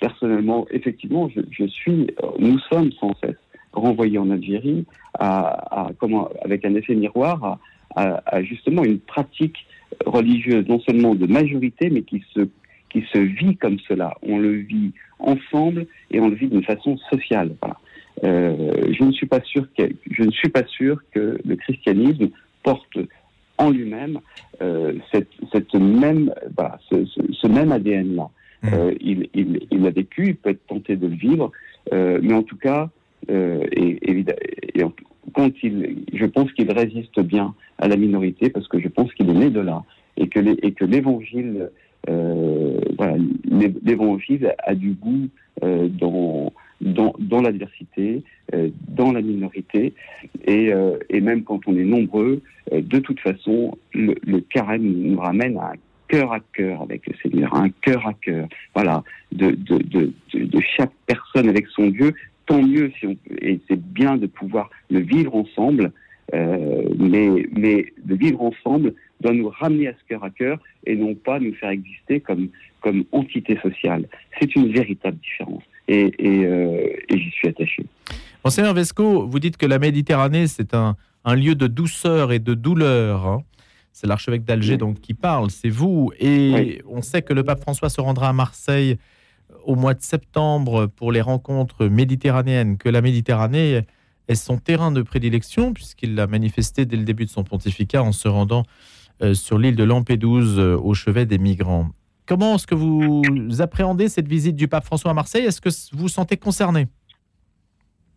personnellement, 0.00 0.66
effectivement, 0.70 1.28
je, 1.28 1.66
suis, 1.66 2.08
nous 2.40 2.58
sommes 2.70 2.90
sans 2.92 3.14
cesse 3.22 3.36
renvoyés 3.74 4.18
en 4.18 4.30
Algérie 4.30 4.84
à, 5.18 5.86
à 5.86 5.90
comment, 5.98 6.30
avec 6.42 6.64
un 6.64 6.74
effet 6.74 6.94
miroir 6.94 7.58
à, 7.96 8.42
justement 8.42 8.84
une 8.84 8.98
pratique 8.98 9.66
religieuse 10.04 10.66
non 10.68 10.80
seulement 10.80 11.14
de 11.14 11.26
majorité, 11.26 11.90
mais 11.90 12.02
qui 12.02 12.24
se 12.34 12.48
qui 12.90 13.04
se 13.12 13.18
vit 13.18 13.56
comme 13.56 13.78
cela. 13.88 14.14
On 14.22 14.38
le 14.38 14.52
vit 14.52 14.92
ensemble 15.18 15.86
et 16.12 16.20
on 16.20 16.28
le 16.28 16.36
vit 16.36 16.46
d'une 16.46 16.62
façon 16.62 16.96
sociale. 17.10 17.54
Voilà. 17.60 17.76
Euh, 18.22 18.92
je 18.96 19.02
ne 19.02 19.10
suis 19.10 19.26
pas 19.26 19.40
sûr 19.40 19.66
que 19.76 19.82
je 20.10 20.22
ne 20.22 20.30
suis 20.30 20.48
pas 20.48 20.64
sûr 20.64 20.98
que 21.12 21.38
le 21.44 21.56
christianisme 21.56 22.30
porte 22.62 22.98
en 23.58 23.70
lui-même 23.70 24.20
euh, 24.62 24.94
cette, 25.12 25.30
cette, 25.52 25.74
même 25.74 26.32
bah, 26.56 26.78
ce, 26.88 27.04
ce, 27.06 27.20
ce, 27.32 27.46
même 27.48 27.72
ADN 27.72 28.14
là. 28.14 28.28
Mmh. 28.62 28.68
Euh, 28.72 28.94
il, 29.00 29.28
il, 29.34 29.66
il 29.70 29.82
l'a 29.82 29.90
vécu, 29.90 30.28
il 30.28 30.36
peut 30.36 30.50
être 30.50 30.66
tenté 30.66 30.96
de 30.96 31.08
le 31.08 31.16
vivre, 31.16 31.50
mais 31.92 32.32
en 32.32 32.42
tout 32.42 32.56
cas, 32.56 32.88
et, 33.28 34.10
et, 34.10 34.24
quand 35.32 35.50
il, 35.62 36.04
je 36.12 36.26
pense 36.26 36.52
qu'il 36.52 36.70
résiste 36.70 37.20
bien 37.20 37.54
à 37.78 37.88
la 37.88 37.96
minorité 37.96 38.50
parce 38.50 38.68
que 38.68 38.78
je 38.78 38.88
pense 38.88 39.12
qu'il 39.14 39.30
est 39.30 39.34
né 39.34 39.50
de 39.50 39.60
là 39.60 39.82
et 40.16 40.28
que 40.28 40.40
et 40.40 40.72
que 40.72 40.84
l'évangile 40.84 41.70
euh, 42.08 42.78
l'évangile 43.82 44.54
a 44.58 44.74
du 44.74 44.92
goût 44.92 45.28
euh, 45.62 45.88
dans 45.88 46.52
dans, 46.80 47.14
dans 47.18 47.40
l'adversité, 47.40 48.22
euh, 48.52 48.68
dans 48.88 49.12
la 49.12 49.22
minorité, 49.22 49.94
et, 50.44 50.72
euh, 50.72 50.98
et, 51.08 51.20
même 51.20 51.42
quand 51.44 51.60
on 51.66 51.76
est 51.76 51.84
nombreux, 51.84 52.42
euh, 52.72 52.82
de 52.82 52.98
toute 52.98 53.20
façon, 53.20 53.76
le, 53.94 54.40
carême 54.40 54.82
nous 54.82 55.18
ramène 55.18 55.56
à 55.56 55.72
un 55.72 55.76
cœur 56.08 56.32
à 56.32 56.40
cœur 56.52 56.82
avec 56.82 57.06
le 57.06 57.14
Seigneur, 57.22 57.54
un 57.54 57.70
cœur 57.70 58.06
à 58.06 58.12
cœur, 58.14 58.46
voilà, 58.74 59.02
de, 59.32 59.52
de, 59.52 59.78
de, 60.34 60.60
chaque 60.76 60.92
personne 61.06 61.48
avec 61.48 61.66
son 61.68 61.88
Dieu, 61.88 62.12
tant 62.46 62.62
mieux 62.62 62.92
si 62.98 63.06
on, 63.06 63.16
et 63.40 63.60
c'est 63.68 63.80
bien 63.80 64.16
de 64.16 64.26
pouvoir 64.26 64.70
le 64.90 65.00
vivre 65.00 65.34
ensemble, 65.34 65.92
mais, 66.32 67.46
mais 67.52 67.92
de 68.04 68.14
vivre 68.14 68.42
ensemble 68.42 68.94
doit 69.20 69.32
nous 69.32 69.48
ramener 69.48 69.88
à 69.88 69.92
ce 69.92 70.08
cœur 70.08 70.24
à 70.24 70.30
cœur 70.30 70.58
et 70.86 70.96
non 70.96 71.14
pas 71.14 71.38
nous 71.40 71.54
faire 71.54 71.70
exister 71.70 72.20
comme, 72.20 72.48
comme 72.80 73.04
entité 73.12 73.58
sociale. 73.60 74.06
C'est 74.38 74.54
une 74.54 74.72
véritable 74.72 75.16
différence 75.18 75.62
et, 75.88 76.12
et, 76.18 76.44
euh, 76.44 76.96
et 77.08 77.18
j'y 77.18 77.30
suis 77.30 77.48
attaché. 77.48 77.84
Monseigneur 78.44 78.74
Vesco, 78.74 79.26
vous 79.26 79.38
dites 79.38 79.56
que 79.56 79.66
la 79.66 79.78
Méditerranée, 79.78 80.46
c'est 80.46 80.74
un, 80.74 80.96
un, 81.24 81.34
lieu 81.34 81.54
de 81.54 81.66
douceur 81.66 82.32
et 82.32 82.38
de 82.38 82.54
douleur. 82.54 83.26
Hein 83.26 83.42
c'est 83.92 84.06
l'archevêque 84.06 84.44
d'Alger 84.44 84.72
oui. 84.72 84.78
donc 84.78 85.00
qui 85.00 85.14
parle, 85.14 85.50
c'est 85.50 85.68
vous. 85.68 86.10
Et 86.18 86.52
oui. 86.54 86.78
on 86.88 87.00
sait 87.00 87.22
que 87.22 87.32
le 87.32 87.44
pape 87.44 87.60
François 87.60 87.88
se 87.88 88.00
rendra 88.00 88.28
à 88.28 88.32
Marseille 88.32 88.98
au 89.64 89.76
mois 89.76 89.94
de 89.94 90.02
septembre 90.02 90.86
pour 90.86 91.12
les 91.12 91.20
rencontres 91.20 91.86
méditerranéennes, 91.86 92.76
que 92.78 92.88
la 92.88 93.00
Méditerranée 93.00 93.82
est 94.28 94.34
son 94.34 94.58
terrain 94.58 94.90
de 94.90 95.02
prédilection, 95.02 95.72
puisqu'il 95.72 96.14
l'a 96.14 96.26
manifesté 96.26 96.86
dès 96.86 96.96
le 96.96 97.04
début 97.04 97.24
de 97.24 97.30
son 97.30 97.44
pontificat 97.44 98.02
en 98.02 98.12
se 98.12 98.28
rendant 98.28 98.64
euh, 99.22 99.34
sur 99.34 99.58
l'île 99.58 99.76
de 99.76 99.84
Lampedouse 99.84 100.58
euh, 100.58 100.76
au 100.76 100.94
chevet 100.94 101.26
des 101.26 101.38
migrants. 101.38 101.88
Comment 102.26 102.54
est-ce 102.54 102.66
que 102.66 102.74
vous 102.74 103.22
appréhendez 103.60 104.08
cette 104.08 104.26
visite 104.26 104.56
du 104.56 104.66
pape 104.66 104.84
François 104.84 105.10
à 105.10 105.14
Marseille? 105.14 105.44
Est-ce 105.44 105.60
que 105.60 105.68
vous 105.92 106.02
vous 106.02 106.08
sentez 106.08 106.38
concerné? 106.38 106.86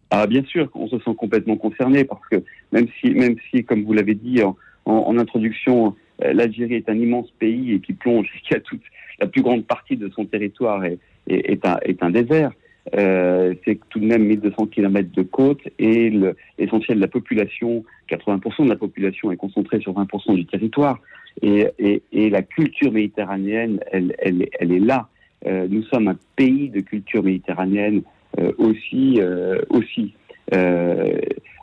Ah, 0.10 0.26
bien 0.26 0.44
sûr, 0.46 0.70
on 0.74 0.88
se 0.88 0.98
sent 1.00 1.16
complètement 1.18 1.58
concerné 1.58 2.06
parce 2.06 2.26
que 2.32 2.44
même 2.72 2.88
si, 3.00 3.10
même 3.10 3.36
si 3.52 3.66
comme 3.66 3.84
vous 3.84 3.92
l'avez 3.92 4.16
dit 4.16 4.42
en, 4.86 5.18
introduction, 5.18 5.96
euh, 6.24 6.32
l'Algérie 6.32 6.76
est 6.76 6.90
un 6.90 6.98
immense 6.98 7.30
pays 7.32 7.74
et 7.74 7.82
qui 7.82 7.94
plonge, 7.94 8.28
qui 8.48 8.54
a 8.56 8.62
toute 8.62 8.82
la 9.20 9.28
plus 9.28 9.42
grande 9.42 9.66
partie 9.66 9.98
de 9.98 10.10
son 10.10 10.26
territoire 10.26 10.82
est, 11.28 11.52
est, 11.52 11.66
un, 11.66 11.78
est 11.84 12.02
un, 12.04 12.10
désert. 12.10 12.52
Euh, 12.96 13.54
c'est 13.66 13.80
tout 13.90 14.00
de 14.00 14.06
même 14.06 14.24
1200 14.24 14.68
km 14.68 15.10
de 15.12 15.24
côte 15.24 15.60
et 15.78 16.10
l'essentiel 16.58 16.98
de 16.98 17.02
la 17.02 17.10
population, 17.10 17.84
80% 18.10 18.64
de 18.64 18.70
la 18.70 18.78
population 18.78 19.32
est 19.32 19.38
concentrée 19.38 19.82
sur 19.82 19.94
20% 19.94 20.36
du 20.36 20.46
territoire. 20.46 21.00
Et, 21.42 21.68
et, 21.80 22.02
et, 22.14 22.30
la 22.30 22.42
culture 22.42 22.92
méditerranéenne, 22.92 23.80
elle, 23.92 24.16
elle, 24.20 24.48
elle 24.60 24.72
est 24.72 24.80
là. 24.80 25.08
Euh, 25.46 25.68
nous 25.70 25.84
sommes 25.84 26.08
un 26.08 26.18
pays 26.36 26.70
de 26.70 26.80
culture 26.80 27.24
méditerranéenne 27.24 28.02
euh, 28.40 28.52
aussi. 28.58 29.20
Euh, 29.20 29.62
aussi. 29.70 30.14
Euh, 30.54 31.20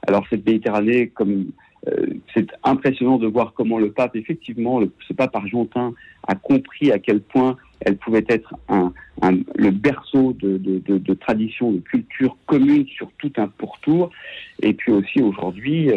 alors 0.07 0.25
cette 0.29 0.47
Méditerranée, 0.47 1.09
comme 1.09 1.47
euh, 1.89 2.07
c'est 2.35 2.49
impressionnant 2.63 3.19
de 3.19 3.27
voir 3.27 3.53
comment 3.55 3.79
le 3.79 3.91
pape, 3.91 4.17
effectivement, 4.17 4.81
le, 4.81 4.91
ce 5.07 5.13
pape 5.13 5.35
argentin 5.35 5.95
a 6.27 6.35
compris 6.35 6.93
à 6.93 6.99
quel 6.99 7.21
point 7.21 7.57
elle 7.85 7.97
pouvait 7.97 8.25
être 8.29 8.55
un, 8.69 8.93
un, 9.23 9.39
le 9.55 9.71
berceau 9.71 10.33
de, 10.33 10.57
de, 10.59 10.79
de, 10.79 10.99
de 10.99 11.15
traditions, 11.15 11.73
de 11.73 11.81
culture 11.81 12.37
commune 12.47 12.87
sur 12.87 13.11
tout 13.19 13.33
un 13.37 13.49
pourtour, 13.49 14.11
et 14.63 14.75
puis 14.75 14.93
aussi 14.93 15.23
aujourd'hui 15.23 15.91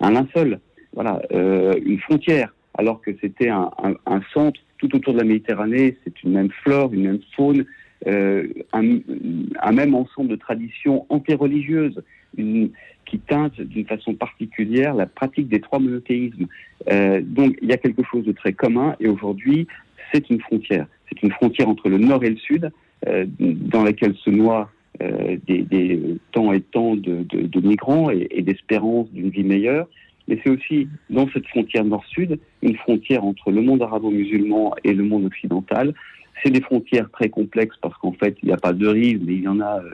un 0.00 0.10
linceul, 0.10 0.60
voilà, 0.92 1.22
une 1.30 1.98
frontière 2.00 2.52
alors 2.74 3.00
que 3.00 3.10
c'était 3.20 3.48
un, 3.48 3.70
un, 4.06 4.20
centre 4.32 4.60
tout 4.78 4.94
autour 4.96 5.12
de 5.12 5.18
la 5.18 5.24
Méditerranée, 5.24 5.96
c'est 6.04 6.22
une 6.22 6.32
même 6.32 6.50
flore, 6.62 6.92
une 6.92 7.02
même 7.02 7.20
faune, 7.36 7.64
euh, 8.06 8.48
un, 8.72 9.72
même 9.72 9.94
ensemble 9.94 10.28
de 10.28 10.36
traditions 10.36 11.06
antireligieuses 11.08 12.02
une, 12.36 12.70
qui 13.04 13.18
teintent 13.18 13.60
d'une 13.60 13.86
façon 13.86 14.14
particulière 14.14 14.94
la 14.94 15.06
pratique 15.06 15.48
des 15.48 15.60
trois 15.60 15.78
monothéismes. 15.78 16.46
Euh, 16.90 17.20
donc 17.22 17.56
il 17.62 17.68
y 17.68 17.72
a 17.72 17.76
quelque 17.76 18.02
chose 18.10 18.24
de 18.24 18.32
très 18.32 18.52
commun 18.52 18.96
et 19.00 19.08
aujourd'hui 19.08 19.66
c'est 20.12 20.28
une 20.30 20.40
frontière. 20.40 20.86
C'est 21.12 21.26
une 21.26 21.32
frontière 21.32 21.68
entre 21.68 21.88
le 21.88 21.98
nord 21.98 22.24
et 22.24 22.30
le 22.30 22.36
sud 22.36 22.70
euh, 23.06 23.26
dans 23.38 23.82
laquelle 23.82 24.14
se 24.16 24.30
noient 24.30 24.70
euh, 25.02 25.36
des, 25.46 25.62
des, 25.62 26.00
temps 26.32 26.52
et 26.52 26.60
temps 26.60 26.94
de, 26.94 27.22
de, 27.22 27.42
de 27.42 27.60
migrants 27.66 28.10
et, 28.10 28.28
et 28.30 28.42
d'espérance 28.42 29.10
d'une 29.10 29.30
vie 29.30 29.44
meilleure. 29.44 29.88
Mais 30.28 30.38
c'est 30.42 30.50
aussi 30.50 30.88
dans 31.10 31.28
cette 31.32 31.46
frontière 31.48 31.84
nord-sud 31.84 32.38
une 32.62 32.76
frontière 32.76 33.24
entre 33.24 33.50
le 33.50 33.60
monde 33.60 33.82
arabo-musulman 33.82 34.74
et 34.84 34.92
le 34.92 35.02
monde 35.02 35.24
occidental. 35.24 35.94
C'est 36.42 36.50
des 36.50 36.60
frontières 36.60 37.10
très 37.10 37.28
complexes 37.28 37.76
parce 37.80 37.96
qu'en 37.98 38.12
fait, 38.12 38.36
il 38.42 38.46
n'y 38.46 38.52
a 38.52 38.56
pas 38.56 38.72
deux 38.72 38.90
rives, 38.90 39.22
mais 39.24 39.34
il 39.34 39.42
y 39.42 39.48
en 39.48 39.60
a 39.60 39.80
euh, 39.80 39.90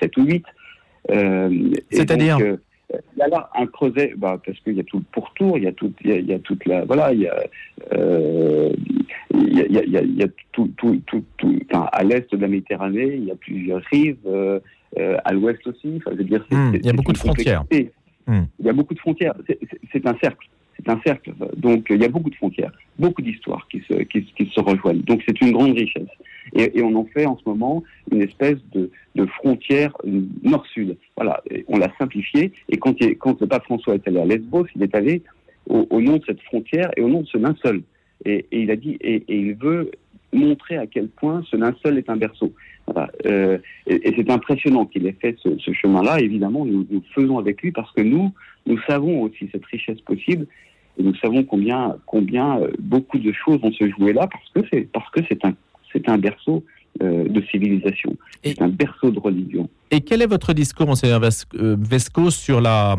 sept 0.00 0.16
ou 0.16 0.24
huit. 0.24 0.44
Euh, 1.10 1.70
C'est-à-dire 1.90 2.38
euh, 2.40 2.56
il 3.16 3.18
y 3.18 3.22
a 3.22 3.28
là 3.28 3.50
un 3.54 3.66
creuset, 3.66 4.14
bah, 4.16 4.40
parce 4.44 4.58
qu'il 4.60 4.74
y 4.74 4.80
a 4.80 4.84
tout 4.84 4.98
le 4.98 5.04
pourtour, 5.12 5.58
il 5.58 5.64
y 5.64 5.66
a 5.66 5.72
tout, 5.72 5.92
il 6.02 6.10
y 6.10 6.12
a, 6.12 6.16
il 6.16 6.26
y 6.26 6.32
a 6.32 6.38
toute 6.38 6.64
la, 6.66 6.84
voilà, 6.84 7.12
il 7.12 7.20
y 7.20 7.28
a, 7.28 7.36
euh, 7.92 8.72
il 9.32 9.56
y 9.56 9.60
a, 9.60 9.82
il 9.82 9.90
y 9.90 9.96
a, 9.96 10.02
il 10.02 10.16
y 10.16 10.22
a 10.22 10.28
tout, 10.52 10.70
tout, 10.76 11.00
tout, 11.06 11.24
tout 11.36 11.58
enfin, 11.72 11.88
à 11.92 12.04
l'est 12.04 12.32
de 12.32 12.40
la 12.40 12.48
Méditerranée, 12.48 13.14
il 13.14 13.24
y 13.24 13.30
a 13.30 13.36
plusieurs 13.36 13.82
rives, 13.90 14.16
euh, 14.26 14.60
euh, 14.98 15.16
à 15.24 15.32
l'ouest 15.32 15.66
aussi. 15.66 15.94
Enfin, 15.96 16.12
je 16.12 16.18
veux 16.18 16.24
dire, 16.24 16.44
mmh, 16.50 16.74
il 16.74 16.86
y 16.86 16.88
a 16.88 16.92
beaucoup 16.92 17.12
de 17.12 17.18
frontières. 17.18 17.64
Mmh. 18.26 18.42
Il 18.58 18.66
y 18.66 18.68
a 18.68 18.72
beaucoup 18.72 18.94
de 18.94 18.98
frontières. 18.98 19.34
C'est 19.92 20.06
un 20.06 20.16
cercle. 20.22 20.48
C'est 20.76 20.88
un 20.88 21.00
cercle. 21.04 21.32
Donc, 21.56 21.86
il 21.90 22.00
y 22.00 22.04
a 22.04 22.08
beaucoup 22.08 22.30
de 22.30 22.34
frontières, 22.34 22.72
beaucoup 22.98 23.22
d'histoires 23.22 23.66
qui 23.70 23.82
se, 23.88 23.94
qui, 24.04 24.24
qui, 24.36 24.50
se 24.54 24.60
rejoignent. 24.60 25.02
Donc, 25.02 25.22
c'est 25.26 25.40
une 25.40 25.52
grande 25.52 25.76
richesse. 25.76 26.08
Et, 26.54 26.82
on 26.82 26.94
en 26.94 27.04
fait 27.04 27.26
en 27.26 27.36
ce 27.36 27.48
moment 27.48 27.82
une 28.12 28.22
espèce 28.22 28.58
de, 28.72 28.90
frontière 29.26 29.96
nord-sud. 30.42 30.96
Voilà, 31.16 31.42
on 31.68 31.78
l'a 31.78 31.90
simplifié. 31.98 32.52
Et 32.68 32.76
quand, 32.76 32.94
il, 33.00 33.08
le 33.08 33.46
pape 33.46 33.64
François 33.64 33.94
est 33.94 34.06
allé 34.06 34.20
à 34.20 34.24
Lesbos, 34.24 34.66
il 34.76 34.82
est 34.82 34.94
allé 34.94 35.22
au, 35.66 36.00
nom 36.00 36.18
de 36.18 36.24
cette 36.26 36.40
frontière 36.42 36.90
et 36.96 37.00
au 37.00 37.08
nom 37.08 37.22
de 37.22 37.26
ce 37.26 37.38
linceul. 37.38 37.82
Et, 38.24 38.46
il 38.52 38.70
a 38.70 38.76
dit, 38.76 38.96
et, 39.00 39.24
il 39.28 39.54
veut 39.54 39.90
montrer 40.32 40.76
à 40.76 40.86
quel 40.86 41.08
point 41.08 41.42
ce 41.50 41.56
linceul 41.56 41.98
est 41.98 42.10
un 42.10 42.16
berceau. 42.16 42.52
Euh, 43.26 43.58
et, 43.86 44.12
c'est 44.16 44.30
impressionnant 44.30 44.84
qu'il 44.86 45.06
ait 45.06 45.16
fait 45.20 45.36
ce, 45.38 45.72
chemin-là. 45.72 46.20
Évidemment, 46.20 46.64
nous, 46.64 46.86
nous 46.90 47.02
faisons 47.14 47.38
avec 47.38 47.62
lui 47.62 47.72
parce 47.72 47.92
que 47.92 48.02
nous, 48.02 48.32
nous 48.66 48.78
savons 48.86 49.22
aussi 49.22 49.48
cette 49.52 49.64
richesse 49.66 50.00
possible 50.00 50.46
et 50.98 51.02
nous 51.02 51.14
savons 51.16 51.44
combien, 51.44 51.96
combien 52.06 52.60
euh, 52.60 52.70
beaucoup 52.78 53.18
de 53.18 53.32
choses 53.32 53.60
vont 53.60 53.72
se 53.72 53.88
jouer 53.90 54.12
là 54.12 54.28
parce 54.28 55.10
que 55.10 55.20
c'est 55.28 55.44
un 55.44 55.54
c'est 55.94 56.08
un 56.08 56.18
berceau 56.18 56.64
euh, 57.02 57.28
de 57.28 57.40
civilisation, 57.50 58.16
c'est 58.42 58.60
un 58.60 58.68
berceau 58.68 59.10
de 59.10 59.18
religion. 59.18 59.68
Et 59.90 60.00
quel 60.00 60.22
est 60.22 60.26
votre 60.26 60.52
discours, 60.52 60.86
monseigneur 60.86 61.20
Vesco, 61.20 62.30
sur 62.30 62.60
la 62.60 62.96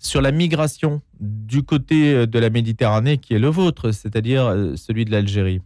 sur 0.00 0.22
la 0.22 0.30
migration 0.30 1.00
du 1.20 1.62
côté 1.62 2.26
de 2.26 2.38
la 2.38 2.50
Méditerranée 2.50 3.18
qui 3.18 3.34
est 3.34 3.40
le 3.40 3.48
vôtre, 3.48 3.90
c'est-à-dire 3.90 4.46
euh, 4.46 4.76
celui 4.76 5.04
de 5.04 5.10
l'Algérie? 5.10 5.60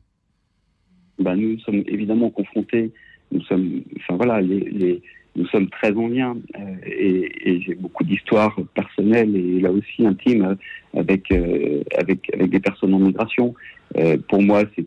Ben, 1.19 1.37
Nous 1.37 1.59
sommes 1.61 1.83
évidemment 1.87 2.31
confrontés, 2.31 2.93
nous 3.31 3.43
sommes, 3.43 3.83
enfin 3.99 4.17
voilà, 4.17 4.41
les, 4.41 4.61
les, 4.61 5.03
nous 5.37 5.47
sommes 5.47 5.69
très 5.71 5.93
en 5.93 6.09
lien 6.09 6.37
euh, 6.59 6.75
et, 6.87 7.51
et 7.51 7.61
j'ai 7.63 7.75
beaucoup 7.75 8.05
d'histoires 8.05 8.57
personnelles 8.75 9.35
et 9.35 9.61
là 9.61 9.71
aussi 9.71 10.07
intimes 10.07 10.57
avec, 10.95 11.31
euh, 11.33 11.83
avec, 11.97 12.31
avec 12.35 12.51
des 12.51 12.61
personnes 12.61 12.95
en 12.95 12.99
migration. 12.99 13.55
Euh, 13.97 14.17
pour 14.29 14.43
moi, 14.43 14.65
c'est 14.77 14.87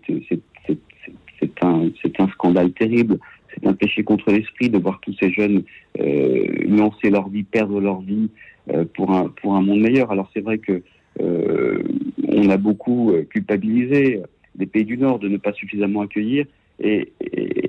un, 1.62 1.90
un 2.20 2.28
scandale 2.30 2.72
terrible. 2.72 3.20
C'est 3.56 3.68
un 3.68 3.74
péché 3.74 4.04
contre 4.04 4.32
l'esprit 4.32 4.70
de 4.70 4.78
voir 4.78 5.00
tous 5.02 5.16
ces 5.20 5.32
jeunes 5.32 5.64
euh, 6.00 6.46
lancer 6.68 7.10
leur 7.10 7.30
vie, 7.30 7.44
perdre 7.44 7.80
leur 7.80 8.02
vie 8.02 8.30
euh, 8.72 8.86
pour, 8.94 9.12
un, 9.12 9.30
pour 9.42 9.56
un 9.56 9.62
monde 9.62 9.80
meilleur. 9.80 10.12
Alors 10.12 10.30
c'est 10.34 10.42
vrai 10.42 10.58
que 10.58 10.82
euh, 11.22 11.82
on 12.28 12.50
a 12.50 12.58
beaucoup 12.58 13.14
culpabilisé 13.30 14.22
les 14.58 14.66
pays 14.66 14.84
du 14.84 14.98
Nord 14.98 15.20
de 15.20 15.30
ne 15.30 15.38
pas 15.38 15.54
suffisamment 15.54 16.02
accueillir. 16.02 16.46
Et, 16.80 17.14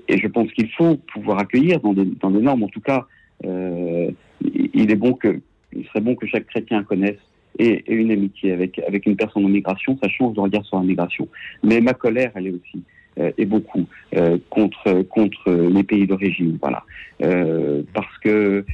je 0.09 0.29
pense 0.29 0.51
qu'il 0.53 0.71
faut 0.71 0.97
pouvoir 0.97 1.39
accueillir 1.39 1.81
dans 1.81 1.93
des, 1.93 2.41
normes. 2.41 2.65
En 2.65 2.69
tout 2.69 2.81
cas, 2.81 3.07
il 3.45 4.91
est 4.91 4.97
bon 4.97 5.13
que, 5.13 5.41
il 5.73 5.85
serait 5.87 6.01
bon 6.01 6.17
que 6.17 6.27
chaque 6.27 6.47
chrétien 6.47 6.83
connaisse 6.83 7.19
et, 7.59 7.85
une 7.93 8.11
amitié 8.11 8.53
avec 8.53 8.81
avec 8.81 9.07
une 9.07 9.17
personne 9.17 9.45
en 9.45 9.49
migration. 9.49 9.97
Ça 10.03 10.09
change 10.09 10.35
de 10.35 10.41
regard 10.41 10.65
sur 10.65 10.79
la 10.79 10.85
migration. 10.85 11.29
Mais 11.63 11.81
ma 11.81 11.93
colère, 11.93 12.33
elle 12.35 12.49
est 12.49 12.53
aussi 12.53 12.83
et 13.17 13.47
beaucoup 13.47 13.87
euh, 14.17 14.39
contre 14.51 15.03
contre 15.03 15.51
les 15.51 15.83
pays 15.83 16.07
d'origine. 16.07 16.59
Voilà, 16.61 16.85
euh, 17.23 17.83
parce 17.95 18.19
que 18.19 18.65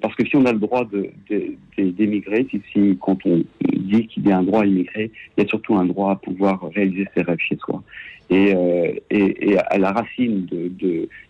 parce 0.00 0.14
que 0.14 0.26
si 0.26 0.36
on 0.36 0.46
a 0.46 0.52
le 0.52 0.58
droit 0.58 0.88
d'émigrer, 1.28 2.44
de, 2.44 2.56
de, 2.56 2.62
si, 2.72 2.98
quand 3.00 3.18
on 3.26 3.42
dit 3.74 4.06
qu'il 4.06 4.26
y 4.26 4.32
a 4.32 4.38
un 4.38 4.42
droit 4.42 4.62
à 4.62 4.66
immigrer, 4.66 5.10
il 5.36 5.42
y 5.42 5.46
a 5.46 5.48
surtout 5.48 5.76
un 5.76 5.84
droit 5.84 6.12
à 6.12 6.16
pouvoir 6.16 6.62
réaliser 6.74 7.06
ses 7.14 7.22
rêves 7.22 7.38
chez 7.38 7.56
soi. 7.56 7.82
Et, 8.30 8.54
euh, 8.54 8.92
et, 9.10 9.58
à 9.58 9.78
la 9.78 9.92
racine 9.92 10.46
de, 10.46 10.70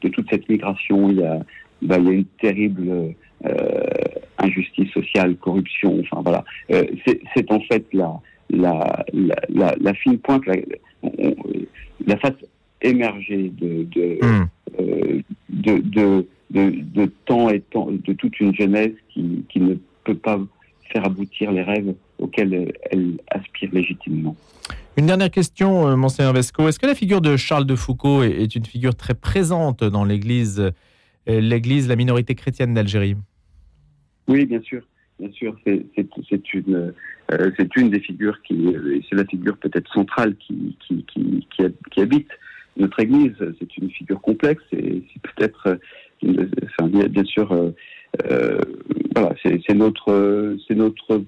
de, 0.02 0.08
toute 0.08 0.30
cette 0.30 0.48
migration, 0.48 1.10
il 1.10 1.18
y 1.18 1.24
a, 1.24 1.40
bah, 1.82 1.98
il 1.98 2.04
y 2.06 2.08
a 2.08 2.12
une 2.12 2.24
terrible 2.40 3.14
euh, 3.44 3.80
injustice 4.38 4.90
sociale, 4.92 5.36
corruption. 5.36 6.00
Enfin 6.00 6.22
voilà, 6.22 6.44
euh, 6.70 6.84
c'est 7.04 7.50
en 7.50 7.60
fait 7.60 7.84
la, 7.92 8.20
la, 8.50 9.04
la, 9.48 9.94
fine 9.94 10.18
pointe, 10.18 10.44
la 12.06 12.16
face 12.18 12.34
émergée 12.86 13.50
de, 13.58 13.84
de, 13.84 14.18
mmh. 14.22 14.48
de, 15.50 15.78
de 15.78 16.26
de, 16.50 16.72
de, 16.94 17.06
temps 17.26 17.50
et 17.50 17.60
temps, 17.60 17.88
de 17.90 18.12
toute 18.12 18.38
une 18.40 18.54
jeunesse 18.54 18.92
qui, 19.08 19.44
qui, 19.48 19.60
ne 19.60 19.74
peut 20.04 20.14
pas 20.14 20.40
faire 20.92 21.04
aboutir 21.04 21.52
les 21.52 21.62
rêves 21.62 21.94
auxquels 22.18 22.72
elle, 22.90 23.18
aspire 23.30 23.70
légitimement. 23.72 24.36
Une 24.96 25.06
dernière 25.06 25.30
question, 25.30 25.88
euh, 25.88 25.96
Monseigneur 25.96 26.32
Vesco. 26.32 26.68
Est-ce 26.68 26.78
que 26.78 26.86
la 26.86 26.94
figure 26.94 27.20
de 27.20 27.36
Charles 27.36 27.66
de 27.66 27.74
Foucault 27.74 28.22
est, 28.22 28.54
une 28.54 28.64
figure 28.64 28.94
très 28.94 29.14
présente 29.14 29.84
dans 29.84 30.04
l'Église, 30.04 30.60
euh, 30.60 31.40
l'Église, 31.40 31.88
la 31.88 31.96
minorité 31.96 32.34
chrétienne 32.34 32.72
d'Algérie? 32.72 33.16
Oui, 34.28 34.46
bien 34.46 34.62
sûr. 34.62 34.82
Bien 35.18 35.32
sûr, 35.32 35.56
c'est 35.64 36.54
une, 36.54 36.92
euh, 37.32 37.50
c'est 37.56 37.76
une 37.76 37.88
des 37.88 38.00
figures 38.00 38.40
qui, 38.42 38.68
c'est 39.08 39.16
la 39.16 39.24
figure 39.24 39.56
peut-être 39.56 39.90
centrale 39.92 40.36
qui, 40.36 40.76
qui, 40.86 41.04
qui, 41.06 41.46
qui 41.90 42.00
habite 42.00 42.28
notre 42.76 43.00
Église. 43.00 43.34
C'est 43.58 43.76
une 43.76 43.90
figure 43.90 44.20
complexe 44.20 44.62
et 44.72 45.02
c'est 45.12 45.22
peut-être 45.22 45.78
enfin, 46.24 46.88
bien, 46.88 47.24
sûr, 47.24 47.50
euh, 47.52 47.70
euh, 48.30 48.58
voilà, 49.14 49.34
c'est 49.42 49.74
notre, 49.74 50.56
c'est 50.66 50.74
notre 50.74 51.22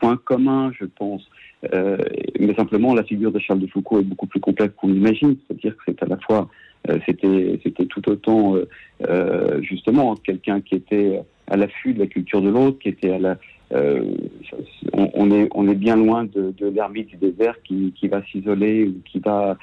point 0.00 0.16
commun, 0.16 0.72
je 0.78 0.84
pense. 0.84 1.28
Euh, 1.72 1.96
mais 2.40 2.54
simplement, 2.54 2.94
la 2.94 3.04
figure 3.04 3.30
de 3.30 3.38
Charles 3.38 3.60
de 3.60 3.66
Foucault 3.68 4.00
est 4.00 4.04
beaucoup 4.04 4.26
plus 4.26 4.40
complexe 4.40 4.74
qu'on 4.76 4.88
l'imagine. 4.88 5.36
C'est-à-dire 5.46 5.76
que 5.76 5.82
c'est 5.86 6.02
à 6.02 6.06
la 6.06 6.16
fois, 6.18 6.48
euh, 6.88 6.98
c'était, 7.06 7.60
c'était 7.62 7.86
tout 7.86 8.08
autant 8.08 8.56
euh, 8.56 8.68
euh, 9.08 9.62
justement 9.62 10.16
quelqu'un 10.16 10.60
qui 10.60 10.74
était 10.74 11.20
à 11.46 11.56
l'affût 11.56 11.94
de 11.94 12.00
la 12.00 12.06
culture 12.06 12.42
de 12.42 12.48
l'autre, 12.48 12.78
qui 12.78 12.88
était 12.88 13.12
à 13.12 13.18
la, 13.18 13.36
on, 14.92 15.30
est, 15.30 15.48
on 15.54 15.66
est 15.66 15.74
bien 15.74 15.96
loin 15.96 16.24
de, 16.24 16.52
de 16.58 16.66
l'ermite 16.66 17.08
du 17.08 17.16
désert 17.16 17.54
qui 17.62 18.06
va 18.06 18.22
s'isoler 18.24 18.84
ou 18.84 19.00
qui 19.10 19.18
va, 19.18 19.56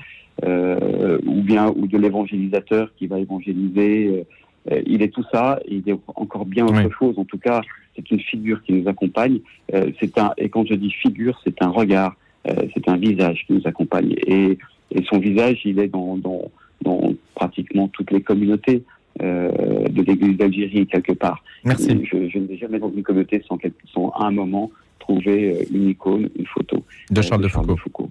ou 0.46 1.42
bien 1.42 1.74
ou 1.76 1.88
de 1.88 1.98
l'évangélisateur 1.98 2.92
qui 2.98 3.08
va 3.08 3.20
évangéliser 3.20 4.26
euh, 4.72 4.82
il 4.86 5.02
est 5.02 5.10
tout 5.10 5.24
ça, 5.32 5.60
et 5.66 5.76
il 5.76 5.90
est 5.90 5.98
encore 6.16 6.46
bien 6.46 6.66
autre 6.66 6.84
oui. 6.84 6.92
chose. 6.98 7.18
En 7.18 7.26
tout 7.26 7.38
cas, 7.38 7.62
c'est 7.96 8.10
une 8.12 8.20
figure 8.20 8.62
qui 8.64 8.74
nous 8.74 8.88
accompagne. 8.88 9.40
Euh, 9.74 9.92
c'est 10.00 10.18
un, 10.18 10.32
et 10.38 10.50
quand 10.50 10.66
je 10.66 10.74
dis 10.76 10.92
figure, 10.92 11.40
c'est 11.44 11.62
un 11.62 11.70
regard, 11.70 12.16
euh, 12.48 12.54
c'est 12.74 12.88
un 12.88 12.98
visage 12.98 13.46
qui 13.48 13.54
nous 13.54 13.62
accompagne. 13.66 14.16
Et, 14.28 14.58
et 14.92 15.04
son 15.10 15.20
visage, 15.20 15.62
il 15.66 15.80
est 15.80 15.88
dans, 15.88 16.18
dans, 16.18 16.52
dans 16.82 17.14
pratiquement 17.36 17.88
toutes 17.88 18.12
les 18.12 18.22
communautés 18.22 18.84
euh, 19.22 19.88
de 19.88 20.02
l'Église 20.02 20.38
d'Algérie 20.38 20.88
quelque 20.88 21.14
part. 21.14 21.44
Merci. 21.64 22.06
Je, 22.06 22.30
je, 22.30 22.38
ne 22.38 22.48
vais 22.48 22.58
jamais 22.58 22.80
dans 22.80 22.92
une 22.92 23.04
communauté 23.04 23.44
sans, 23.48 23.58
sans 23.94 24.10
à 24.12 24.26
un 24.26 24.32
moment 24.32 24.72
trouver 25.00 25.68
une 25.74 25.90
icône, 25.90 26.30
une 26.38 26.46
photo 26.46 26.84
de 27.10 27.22
Charles, 27.22 27.42
de, 27.42 27.48
Charles 27.48 27.66
Foucault. 27.66 27.76
de 27.76 27.80
Foucault. 27.80 28.10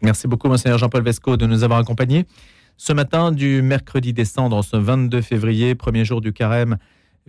Merci 0.00 0.28
beaucoup, 0.28 0.48
Monseigneur 0.48 0.78
Jean-Paul 0.78 1.02
Vesco, 1.02 1.36
de 1.36 1.46
nous 1.46 1.64
avoir 1.64 1.80
accompagnés. 1.80 2.24
Ce 2.76 2.92
matin 2.92 3.32
du 3.32 3.62
mercredi 3.62 4.12
décembre, 4.12 4.62
ce 4.62 4.76
22 4.76 5.20
février, 5.22 5.74
premier 5.74 6.04
jour 6.04 6.20
du 6.20 6.32
carême, 6.32 6.78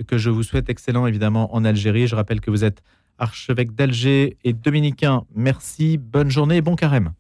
que 0.08 0.20
je 0.20 0.30
vous 0.30 0.44
souhaite 0.44 0.70
excellent 0.70 1.08
évidemment 1.08 1.54
en 1.56 1.66
Algérie. 1.66 2.08
Je 2.08 2.16
rappelle 2.16 2.42
que 2.42 2.52
vous 2.52 2.64
êtes 2.64 2.84
archevêque 3.18 3.74
d'Alger 3.74 4.38
et 4.44 4.54
dominicain. 4.54 5.24
Merci, 5.36 5.98
bonne 5.98 6.30
journée 6.30 6.58
et 6.58 6.62
bon 6.62 6.76
carême. 6.76 7.12